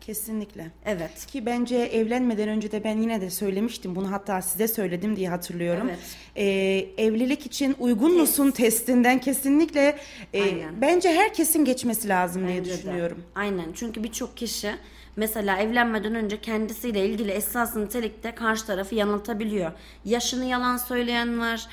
Kesinlikle. 0.01 0.71
Evet. 0.85 1.25
Ki 1.25 1.45
bence 1.45 1.75
evlenmeden 1.77 2.49
önce 2.49 2.71
de 2.71 2.83
ben 2.83 2.97
yine 2.97 3.21
de 3.21 3.29
söylemiştim. 3.29 3.95
Bunu 3.95 4.11
hatta 4.11 4.41
size 4.41 4.67
söyledim 4.67 5.15
diye 5.15 5.29
hatırlıyorum. 5.29 5.87
Evet. 5.89 5.99
Ee, 6.35 7.03
evlilik 7.05 7.45
için 7.45 7.75
uygun 7.79 8.17
musun 8.17 8.51
testinden 8.51 9.19
kesinlikle 9.19 9.97
e, 10.33 10.41
Aynen. 10.41 10.81
bence 10.81 11.09
herkesin 11.09 11.65
geçmesi 11.65 12.07
lazım 12.09 12.47
diye 12.47 12.57
Bence 12.59 12.71
de. 12.71 12.77
düşünüyorum. 12.77 13.23
Aynen 13.35 13.65
çünkü 13.73 14.03
birçok 14.03 14.37
kişi 14.37 14.71
mesela 15.15 15.57
evlenmeden 15.57 16.15
önce 16.15 16.41
kendisiyle 16.41 17.05
ilgili 17.05 17.31
esas 17.31 17.75
nitelikte 17.75 18.35
karşı 18.35 18.65
tarafı 18.65 18.95
yanıltabiliyor. 18.95 19.71
Yaşını 20.05 20.45
yalan 20.45 20.77
söyleyen 20.77 21.39
var, 21.39 21.67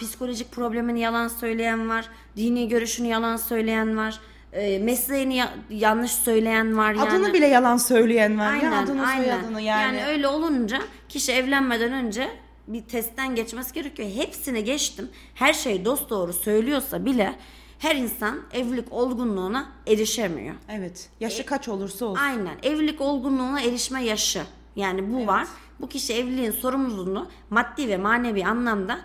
psikolojik 0.00 0.52
problemini 0.52 1.00
yalan 1.00 1.28
söyleyen 1.28 1.88
var, 1.88 2.08
dini 2.36 2.68
görüşünü 2.68 3.06
yalan 3.08 3.36
söyleyen 3.36 3.96
var, 3.96 4.20
e, 4.52 4.78
mesleğini 4.78 5.36
ya- 5.36 5.54
yanlış 5.70 6.12
söyleyen 6.12 6.76
var. 6.76 6.94
Adını 7.00 7.22
yani. 7.24 7.32
bile 7.32 7.46
yalan 7.46 7.76
söyleyen 7.76 8.38
var 8.38 8.52
Aynen, 8.52 8.72
ya 8.72 8.80
adını 8.80 9.06
aynen. 9.06 9.22
soyadını 9.24 9.60
yani. 9.60 9.96
Yani 9.96 10.06
öyle 10.06 10.28
olunca 10.28 10.78
kişi 11.08 11.32
evlenmeden 11.32 11.92
önce 11.92 12.28
bir 12.68 12.82
testten 12.82 13.34
geçmesi 13.34 13.74
gerekiyor. 13.74 14.08
Hepsini 14.14 14.64
geçtim. 14.64 15.08
Her 15.34 15.52
şey 15.52 15.84
dost 15.84 16.10
doğru 16.10 16.32
söylüyorsa 16.32 17.04
bile 17.04 17.34
her 17.84 17.96
insan 17.96 18.40
evlilik 18.52 18.92
olgunluğuna 18.92 19.68
erişemiyor. 19.86 20.54
Evet. 20.68 21.08
Yaşı 21.20 21.46
kaç 21.46 21.68
olursa 21.68 22.06
olsun. 22.06 22.22
Aynen. 22.22 22.56
Evlilik 22.62 23.00
olgunluğuna 23.00 23.60
erişme 23.60 24.04
yaşı. 24.04 24.42
Yani 24.76 25.12
bu 25.12 25.26
var. 25.26 25.48
Bu 25.80 25.88
kişi 25.88 26.14
evliliğin 26.14 26.50
sorumluluğunu 26.50 27.28
maddi 27.50 27.88
ve 27.88 27.96
manevi 27.96 28.46
anlamda 28.46 29.00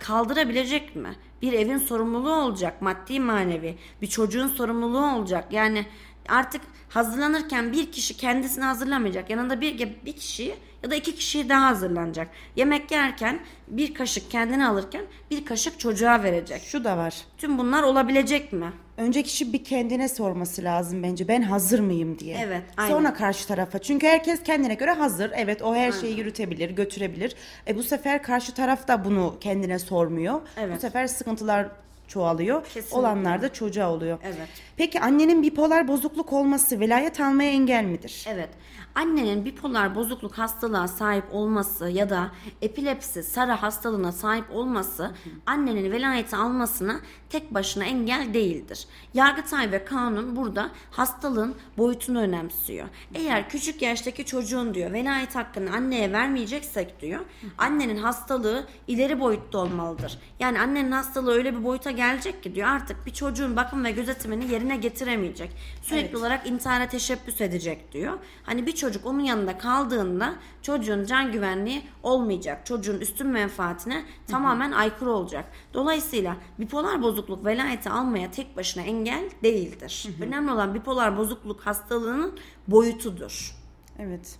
kaldırabilecek 0.00 0.96
mi? 0.96 1.10
Bir 1.42 1.52
evin 1.52 1.78
sorumluluğu 1.78 2.34
olacak, 2.34 2.82
maddi 2.82 3.20
manevi. 3.20 3.78
Bir 4.02 4.06
çocuğun 4.06 4.48
sorumluluğu 4.48 5.14
olacak. 5.14 5.52
Yani 5.52 5.86
artık 6.28 6.60
hazırlanırken 6.88 7.72
bir 7.72 7.92
kişi 7.92 8.16
kendisini 8.16 8.64
hazırlamayacak. 8.64 9.30
Yanında 9.30 9.60
bir 9.60 9.88
bir 10.04 10.12
kişiyi 10.12 10.54
ya 10.82 10.90
da 10.90 10.94
iki 10.94 11.14
kişiyi 11.14 11.48
daha 11.48 11.66
hazırlanacak. 11.66 12.28
Yemek 12.56 12.90
yerken 12.90 13.40
bir 13.68 13.94
kaşık 13.94 14.30
kendine 14.30 14.66
alırken 14.66 15.04
bir 15.30 15.44
kaşık 15.44 15.80
çocuğa 15.80 16.22
verecek. 16.22 16.62
Şu 16.62 16.84
da 16.84 16.96
var. 16.96 17.14
Tüm 17.38 17.58
bunlar 17.58 17.82
olabilecek 17.82 18.52
mi? 18.52 18.72
Önce 18.96 19.22
kişi 19.22 19.52
bir 19.52 19.64
kendine 19.64 20.08
sorması 20.08 20.64
lazım 20.64 21.02
bence. 21.02 21.28
Ben 21.28 21.42
hazır 21.42 21.80
mıyım 21.80 22.18
diye. 22.18 22.38
Evet, 22.44 22.62
aynen. 22.76 22.90
Sonra 22.90 23.14
karşı 23.14 23.48
tarafa. 23.48 23.78
Çünkü 23.78 24.06
herkes 24.06 24.42
kendine 24.42 24.74
göre 24.74 24.92
hazır. 24.92 25.32
Evet 25.34 25.62
o 25.62 25.74
her 25.74 25.92
şeyi 25.92 26.18
yürütebilir, 26.18 26.70
götürebilir. 26.70 27.36
E 27.66 27.76
bu 27.76 27.82
sefer 27.82 28.22
karşı 28.22 28.54
taraf 28.54 28.88
da 28.88 29.04
bunu 29.04 29.36
kendine 29.40 29.78
sormuyor. 29.78 30.40
Evet. 30.56 30.76
Bu 30.76 30.80
sefer 30.80 31.06
sıkıntılar 31.06 31.68
çoğalıyor. 32.10 32.64
Kesinlikle. 32.64 32.96
Olanlar 32.96 33.42
da 33.42 33.52
çocuğa 33.52 33.90
oluyor. 33.92 34.18
Evet. 34.24 34.48
Peki 34.76 35.00
annenin 35.00 35.42
bipolar 35.42 35.88
bozukluk 35.88 36.32
olması 36.32 36.80
velayet 36.80 37.20
almaya 37.20 37.50
engel 37.50 37.84
midir? 37.84 38.24
Evet. 38.28 38.48
Annenin 38.94 39.44
bipolar 39.44 39.94
bozukluk 39.94 40.38
hastalığına 40.38 40.88
sahip 40.88 41.24
olması 41.32 41.88
ya 41.88 42.10
da 42.10 42.30
epilepsi, 42.62 43.22
Sara 43.22 43.62
hastalığına 43.62 44.12
sahip 44.12 44.44
olması 44.52 45.14
annenin 45.46 45.92
velayeti 45.92 46.36
almasına 46.36 47.00
tek 47.28 47.54
başına 47.54 47.84
engel 47.84 48.34
değildir. 48.34 48.86
Yargıtay 49.14 49.72
ve 49.72 49.84
kanun 49.84 50.36
burada 50.36 50.70
hastalığın 50.90 51.54
boyutunu 51.78 52.20
önemsiyor. 52.20 52.88
Eğer 53.14 53.48
küçük 53.48 53.82
yaştaki 53.82 54.24
çocuğun 54.24 54.74
diyor 54.74 54.92
velayet 54.92 55.34
hakkını 55.34 55.72
anneye 55.72 56.12
vermeyeceksek 56.12 57.00
diyor 57.00 57.20
annenin 57.58 57.96
hastalığı 57.96 58.66
ileri 58.88 59.20
boyutta 59.20 59.58
olmalıdır. 59.58 60.18
Yani 60.40 60.60
annenin 60.60 60.92
hastalığı 60.92 61.32
öyle 61.32 61.58
bir 61.58 61.64
boyuta 61.64 61.90
gelecek 61.90 62.42
ki 62.42 62.54
diyor 62.54 62.68
artık 62.68 63.06
bir 63.06 63.12
çocuğun 63.12 63.56
bakım 63.56 63.84
ve 63.84 63.90
gözetimini 63.90 64.52
yerine 64.52 64.76
getiremeyecek. 64.76 65.50
Sürekli 65.82 66.16
olarak 66.16 66.46
intihara 66.46 66.88
teşebbüs 66.88 67.40
edecek 67.40 67.92
diyor. 67.92 68.18
Hani 68.42 68.66
bir 68.66 68.76
çocuk 68.80 69.06
onun 69.06 69.20
yanında 69.20 69.58
kaldığında 69.58 70.34
çocuğun 70.62 71.04
can 71.04 71.32
güvenliği 71.32 71.82
olmayacak. 72.02 72.66
Çocuğun 72.66 73.00
üstün 73.00 73.26
menfaatine 73.26 74.04
tamamen 74.26 74.72
aykırı 74.72 75.10
olacak. 75.10 75.44
Dolayısıyla 75.74 76.36
bipolar 76.58 77.02
bozukluk 77.02 77.44
velayeti 77.44 77.90
almaya 77.90 78.30
tek 78.30 78.56
başına 78.56 78.82
engel 78.82 79.30
değildir. 79.42 80.06
Önemli 80.20 80.52
olan 80.52 80.74
bipolar 80.74 81.16
bozukluk 81.16 81.60
hastalığının 81.60 82.38
boyutudur. 82.68 83.56
Evet. 83.98 84.38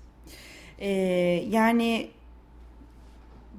Ee, 0.78 0.88
yani 1.48 2.10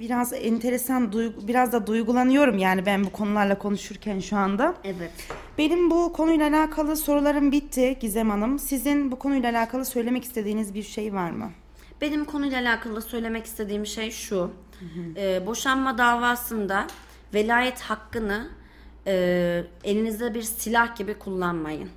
biraz 0.01 0.33
enteresan, 0.33 1.11
duygu, 1.11 1.47
biraz 1.47 1.71
da 1.71 1.87
duygulanıyorum 1.87 2.57
yani 2.57 2.85
ben 2.85 3.03
bu 3.03 3.11
konularla 3.11 3.57
konuşurken 3.57 4.19
şu 4.19 4.37
anda. 4.37 4.75
Evet. 4.83 5.11
Benim 5.57 5.91
bu 5.91 6.13
konuyla 6.13 6.49
alakalı 6.49 6.95
sorularım 6.95 7.51
bitti 7.51 7.97
Gizem 7.99 8.29
Hanım. 8.29 8.59
Sizin 8.59 9.11
bu 9.11 9.19
konuyla 9.19 9.51
alakalı 9.51 9.85
söylemek 9.85 10.23
istediğiniz 10.23 10.73
bir 10.73 10.83
şey 10.83 11.13
var 11.13 11.31
mı? 11.31 11.51
Benim 12.01 12.25
konuyla 12.25 12.61
alakalı 12.61 13.01
söylemek 13.01 13.45
istediğim 13.45 13.85
şey 13.85 14.11
şu. 14.11 14.51
Ee, 15.17 15.45
boşanma 15.45 15.97
davasında 15.97 16.87
velayet 17.33 17.81
hakkını 17.81 18.49
e, 19.07 19.63
elinizde 19.83 20.33
bir 20.33 20.41
silah 20.41 20.95
gibi 20.95 21.13
kullanmayın. 21.13 21.89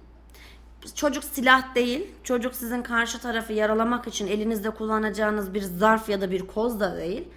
Çocuk 0.94 1.24
silah 1.24 1.74
değil. 1.74 2.06
Çocuk 2.24 2.54
sizin 2.54 2.82
karşı 2.82 3.18
tarafı 3.18 3.52
yaralamak 3.52 4.06
için 4.06 4.26
elinizde 4.26 4.70
kullanacağınız 4.70 5.54
bir 5.54 5.62
zarf 5.62 6.08
ya 6.08 6.20
da 6.20 6.30
bir 6.30 6.46
koz 6.46 6.80
da 6.80 6.96
değil. 6.96 7.28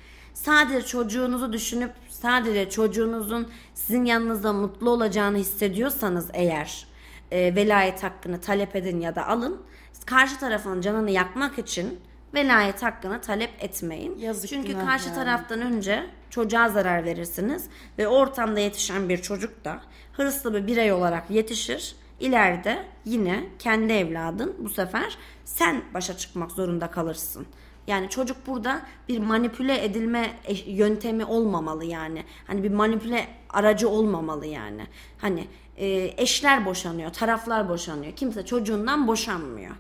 Sadece 0.44 0.86
çocuğunuzu 0.86 1.54
düşünüp 1.54 1.92
sadece 2.10 2.70
çocuğunuzun 2.70 3.48
sizin 3.74 4.06
yanınızda 4.06 4.54
mutlu 4.54 4.90
olacağını 4.90 5.38
hissediyorsanız 5.38 6.30
eğer 6.34 6.88
e, 7.32 7.56
velayet 7.56 8.04
hakkını 8.04 8.42
talep 8.42 8.76
edin 8.76 9.00
ya 9.02 9.16
da 9.16 9.28
alın. 9.28 9.62
Karşı 10.06 10.40
tarafın 10.40 10.82
canını 10.82 11.12
yakmak 11.12 11.60
için 11.60 12.00
velayet 12.34 12.84
hakkını 12.84 13.22
talep 13.22 13.50
etmeyin. 13.60 14.18
Yazık 14.18 14.50
Çünkü 14.50 14.74
karşı 14.74 15.08
yani. 15.08 15.16
taraftan 15.16 15.62
önce 15.62 16.06
çocuğa 16.30 16.70
zarar 16.70 17.06
verirsiniz 17.06 17.66
ve 17.98 18.08
ortamda 18.08 18.60
yetişen 18.60 19.10
bir 19.10 19.22
çocuk 19.22 19.66
da 19.66 19.82
hırslı 20.14 20.54
bir 20.54 20.68
birey 20.68 20.92
olarak 20.92 21.30
yetişir. 21.30 21.96
İleride 22.20 22.84
yine 23.06 23.44
kendi 23.60 23.94
evladın 23.94 24.56
bu 24.60 24.70
sefer 24.70 25.18
sen 25.46 25.82
başa 25.94 26.18
çıkmak 26.18 26.52
zorunda 26.52 26.92
kalırsın. 26.92 27.48
Yani 27.88 28.10
çocuk 28.10 28.48
burada 28.48 28.82
bir 29.10 29.20
manipüle 29.20 29.84
edilme 29.84 30.40
yöntemi 30.66 31.26
olmamalı 31.26 31.86
yani. 31.86 32.24
Hani 32.48 32.64
bir 32.64 32.72
manipüle 32.72 33.28
aracı 33.50 33.90
olmamalı 33.90 34.46
yani. 34.46 34.88
Hani 35.18 35.48
e, 35.78 36.14
eşler 36.18 36.66
boşanıyor, 36.66 37.14
taraflar 37.14 37.70
boşanıyor. 37.70 38.14
Kimse 38.14 38.46
çocuğundan 38.46 39.08
boşanmıyor. 39.08 39.76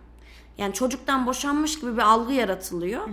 Yani 0.58 0.74
çocuktan 0.74 1.26
boşanmış 1.26 1.80
gibi 1.80 1.93
bir 1.93 2.02
algı 2.02 2.34
yaratılıyor. 2.34 3.10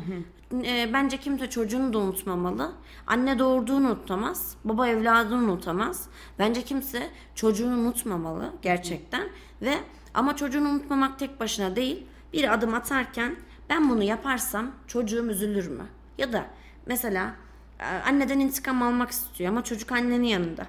E, 0.52 0.90
bence 0.92 1.16
kimse 1.16 1.50
çocuğunu 1.50 1.92
da 1.92 1.98
unutmamalı. 1.98 2.72
Anne 3.07 3.38
doğurduğunu 3.38 3.87
unutamaz. 3.87 4.57
Baba 4.64 4.88
evladını 4.88 5.52
unutamaz. 5.52 6.09
Bence 6.38 6.62
kimse 6.62 7.11
çocuğunu 7.35 7.80
unutmamalı 7.80 8.52
gerçekten. 8.62 9.28
Ve 9.62 9.74
ama 10.14 10.37
çocuğunu 10.37 10.68
unutmamak 10.68 11.18
tek 11.18 11.40
başına 11.40 11.76
değil. 11.76 12.07
Bir 12.33 12.54
adım 12.54 12.74
atarken 12.74 13.37
ben 13.68 13.90
bunu 13.90 14.03
yaparsam 14.03 14.70
çocuğum 14.87 15.27
üzülür 15.31 15.68
mü? 15.68 15.87
Ya 16.18 16.33
da 16.33 16.46
mesela 16.87 17.35
e, 17.81 17.85
anneden 17.85 18.40
intikam 18.40 18.83
almak 18.83 19.11
istiyor 19.11 19.50
ama 19.50 19.64
çocuk 19.64 19.92
annenin 19.92 20.24
yanında. 20.27 20.66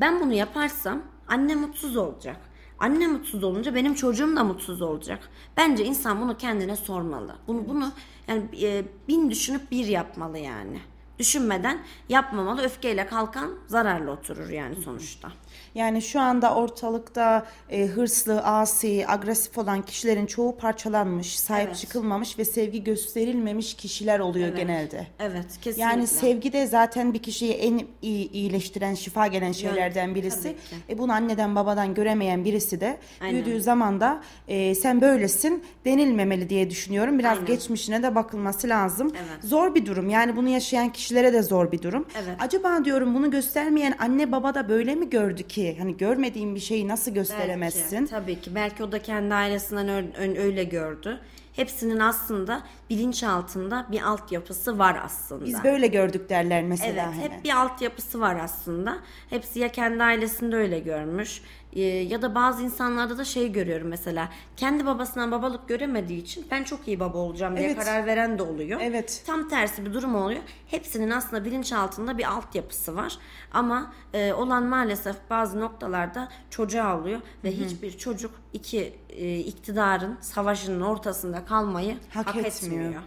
Ben 0.00 0.20
bunu 0.20 0.32
yaparsam 0.32 1.02
anne 1.28 1.54
mutsuz 1.54 1.96
olacak. 1.96 2.36
Anne 2.78 3.06
mutsuz 3.06 3.44
olunca 3.44 3.74
benim 3.74 3.94
çocuğum 3.94 4.36
da 4.36 4.44
mutsuz 4.44 4.82
olacak. 4.82 5.30
Bence 5.56 5.84
insan 5.84 6.20
bunu 6.20 6.36
kendine 6.36 6.76
sormalı. 6.76 7.36
Bunu 7.48 7.68
bunu 7.68 7.92
yani 8.28 8.42
e, 8.62 8.84
bin 9.08 9.30
düşünüp 9.30 9.70
bir 9.70 9.86
yapmalı 9.86 10.38
yani. 10.38 10.80
düşünmeden 11.18 11.78
yapmamalı. 12.08 12.62
Öfkeyle 12.62 13.06
kalkan 13.06 13.50
zararlı 13.66 14.10
oturur 14.10 14.48
yani 14.48 14.76
sonuçta. 14.76 15.32
Yani 15.74 16.02
şu 16.02 16.20
anda 16.20 16.54
ortalıkta 16.54 17.46
e, 17.70 17.86
hırslı, 17.86 18.40
asi, 18.40 19.04
agresif 19.08 19.58
olan 19.58 19.82
kişilerin 19.82 20.26
çoğu 20.26 20.56
parçalanmış, 20.56 21.38
sahip 21.38 21.66
Evet. 21.66 21.76
çıkılmamış 21.76 22.38
ve 22.38 22.44
sevgi 22.44 22.84
gösterilmemiş 22.84 23.74
kişiler 23.74 24.18
oluyor 24.20 24.48
Evet. 24.48 24.56
genelde. 24.56 25.06
Evet 25.18 25.46
kesinlikle. 25.62 25.82
Yani 25.82 26.06
sevgi 26.06 26.52
de 26.52 26.66
zaten 26.66 27.14
bir 27.14 27.22
kişiyi 27.22 27.52
en 27.52 27.82
iyi 28.02 28.30
iyileştiren, 28.30 28.94
şifa 28.94 29.26
gelen 29.26 29.52
şeylerden 29.52 30.14
birisi. 30.14 30.56
E 30.88 30.98
bunu 30.98 31.12
anneden 31.12 31.54
babadan 31.54 31.94
göremeyen 31.94 32.44
birisi 32.44 32.80
de 32.80 32.98
Aynen. 33.20 33.34
büyüdüğü 33.34 33.60
zaman 33.62 34.00
da 34.00 34.20
e, 34.48 34.74
sen 34.74 35.00
böylesin 35.00 35.64
denilmemeli 35.84 36.48
diye 36.50 36.70
düşünüyorum. 36.70 37.18
Biraz 37.18 37.38
Aynen. 37.38 37.46
geçmişine 37.46 38.02
de 38.02 38.14
bakılması 38.14 38.68
lazım. 38.68 39.12
Evet. 39.14 39.44
Zor 39.44 39.74
bir 39.74 39.86
durum. 39.86 40.10
Yani 40.10 40.36
bunu 40.36 40.48
yaşayan 40.48 40.92
kişilere 40.92 41.32
de 41.32 41.42
zor 41.42 41.72
bir 41.72 41.82
durum. 41.82 42.06
Evet. 42.14 42.36
Acaba 42.38 42.84
diyorum 42.84 43.14
bunu 43.14 43.30
göstermeyen 43.30 43.94
anne 43.98 44.32
baba 44.32 44.54
da 44.54 44.68
böyle 44.68 44.94
mi 44.94 45.10
gördü 45.10 45.39
ki? 45.42 45.76
Hani 45.78 45.96
görmediğin 45.96 46.54
bir 46.54 46.60
şeyi 46.60 46.88
nasıl 46.88 47.14
gösteremezsin? 47.14 47.98
Belki, 47.98 48.10
tabii 48.10 48.40
ki. 48.40 48.54
Belki 48.54 48.84
o 48.84 48.92
da 48.92 49.02
kendi 49.02 49.34
ailesinden 49.34 50.36
öyle 50.38 50.64
gördü. 50.64 51.20
Hepsinin 51.52 51.98
aslında 51.98 52.62
bilinçaltında 52.90 53.86
bir 53.92 54.02
altyapısı 54.02 54.78
var 54.78 55.00
aslında. 55.04 55.44
Biz 55.44 55.64
böyle 55.64 55.86
gördük 55.86 56.28
derler 56.28 56.62
mesela 56.62 57.02
Evet, 57.12 57.22
hemen. 57.22 57.36
hep 57.36 57.44
bir 57.44 57.56
altyapısı 57.56 58.20
var 58.20 58.36
aslında. 58.36 58.98
Hepsi 59.30 59.58
ya 59.58 59.68
kendi 59.72 60.02
ailesinde 60.02 60.56
öyle 60.56 60.78
görmüş 60.78 61.42
e, 61.72 61.80
ya 61.82 62.22
da 62.22 62.34
bazı 62.34 62.62
insanlarda 62.62 63.18
da 63.18 63.24
şey 63.24 63.52
görüyorum 63.52 63.88
mesela. 63.88 64.28
Kendi 64.56 64.86
babasından 64.86 65.30
babalık 65.30 65.68
göremediği 65.68 66.22
için 66.22 66.46
ben 66.50 66.64
çok 66.64 66.88
iyi 66.88 67.00
baba 67.00 67.18
olacağım 67.18 67.56
diye 67.56 67.66
Evet. 67.66 67.78
karar 67.84 68.06
veren 68.06 68.38
de 68.38 68.42
oluyor. 68.42 68.80
Evet. 68.82 69.22
Tam 69.26 69.48
tersi 69.48 69.86
bir 69.86 69.92
durum 69.94 70.14
oluyor. 70.14 70.40
Hepsinin 70.66 71.10
aslında 71.10 71.44
bilinçaltında 71.44 72.18
bir 72.18 72.24
altyapısı 72.32 72.96
var. 72.96 73.18
Ama 73.52 73.92
e, 74.14 74.32
olan 74.32 74.64
maalesef 74.64 75.16
bazı 75.30 75.60
noktalarda 75.60 76.28
çocuğa 76.50 77.00
oluyor 77.00 77.20
ve 77.44 77.52
hiçbir 77.52 77.98
çocuk 77.98 78.30
iki 78.52 78.92
e, 79.16 79.38
iktidarın 79.38 80.16
savaşının 80.20 80.80
ortasında 80.80 81.44
kalmayı 81.44 81.96
Hak 82.14 82.26
hak, 82.26 82.36
etmiyor. 82.46 82.80
etmiyor. 82.84 83.02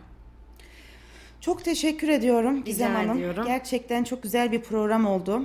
Çok 1.42 1.64
teşekkür 1.64 2.08
ediyorum 2.10 2.64
Gizem 2.64 2.96
Hanım. 2.96 3.18
ediyorum. 3.18 3.46
Gerçekten 3.46 4.04
çok 4.04 4.24
güzel 4.24 4.52
bir 4.52 4.62
program 4.62 5.06
oldu. 5.06 5.42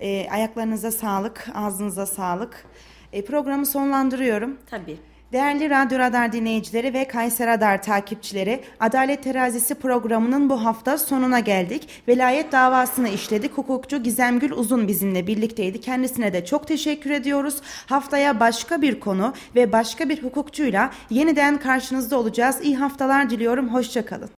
Ee, 0.00 0.28
ayaklarınıza 0.30 0.90
sağlık, 0.90 1.48
ağzınıza 1.54 2.06
sağlık. 2.06 2.66
Ee, 3.12 3.24
programı 3.24 3.66
sonlandırıyorum. 3.66 4.58
Tabii. 4.70 4.96
Değerli 5.36 5.70
Radyo 5.70 5.98
Radar 5.98 6.32
dinleyicileri 6.32 6.94
ve 6.94 7.08
Kayser 7.08 7.48
Radar 7.48 7.82
takipçileri, 7.82 8.60
Adalet 8.80 9.22
Terazisi 9.22 9.74
programının 9.74 10.50
bu 10.50 10.64
hafta 10.64 10.98
sonuna 10.98 11.40
geldik. 11.40 11.88
Velayet 12.08 12.52
davasını 12.52 13.08
işledik. 13.08 13.52
Hukukçu 13.52 14.02
Gizemgül 14.02 14.52
Uzun 14.52 14.88
bizimle 14.88 15.26
birlikteydi. 15.26 15.80
Kendisine 15.80 16.32
de 16.32 16.44
çok 16.44 16.68
teşekkür 16.68 17.10
ediyoruz. 17.10 17.56
Haftaya 17.86 18.40
başka 18.40 18.82
bir 18.82 19.00
konu 19.00 19.32
ve 19.54 19.72
başka 19.72 20.08
bir 20.08 20.22
hukukçuyla 20.22 20.90
yeniden 21.10 21.58
karşınızda 21.58 22.18
olacağız. 22.18 22.56
İyi 22.62 22.76
haftalar 22.76 23.30
diliyorum. 23.30 23.74
Hoşçakalın. 23.74 24.30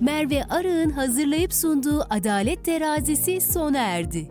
Merve 0.00 0.44
Arı'nın 0.50 0.90
hazırlayıp 0.90 1.54
sunduğu 1.54 2.06
Adalet 2.10 2.64
Terazisi 2.64 3.40
sona 3.40 3.78
erdi. 3.78 4.26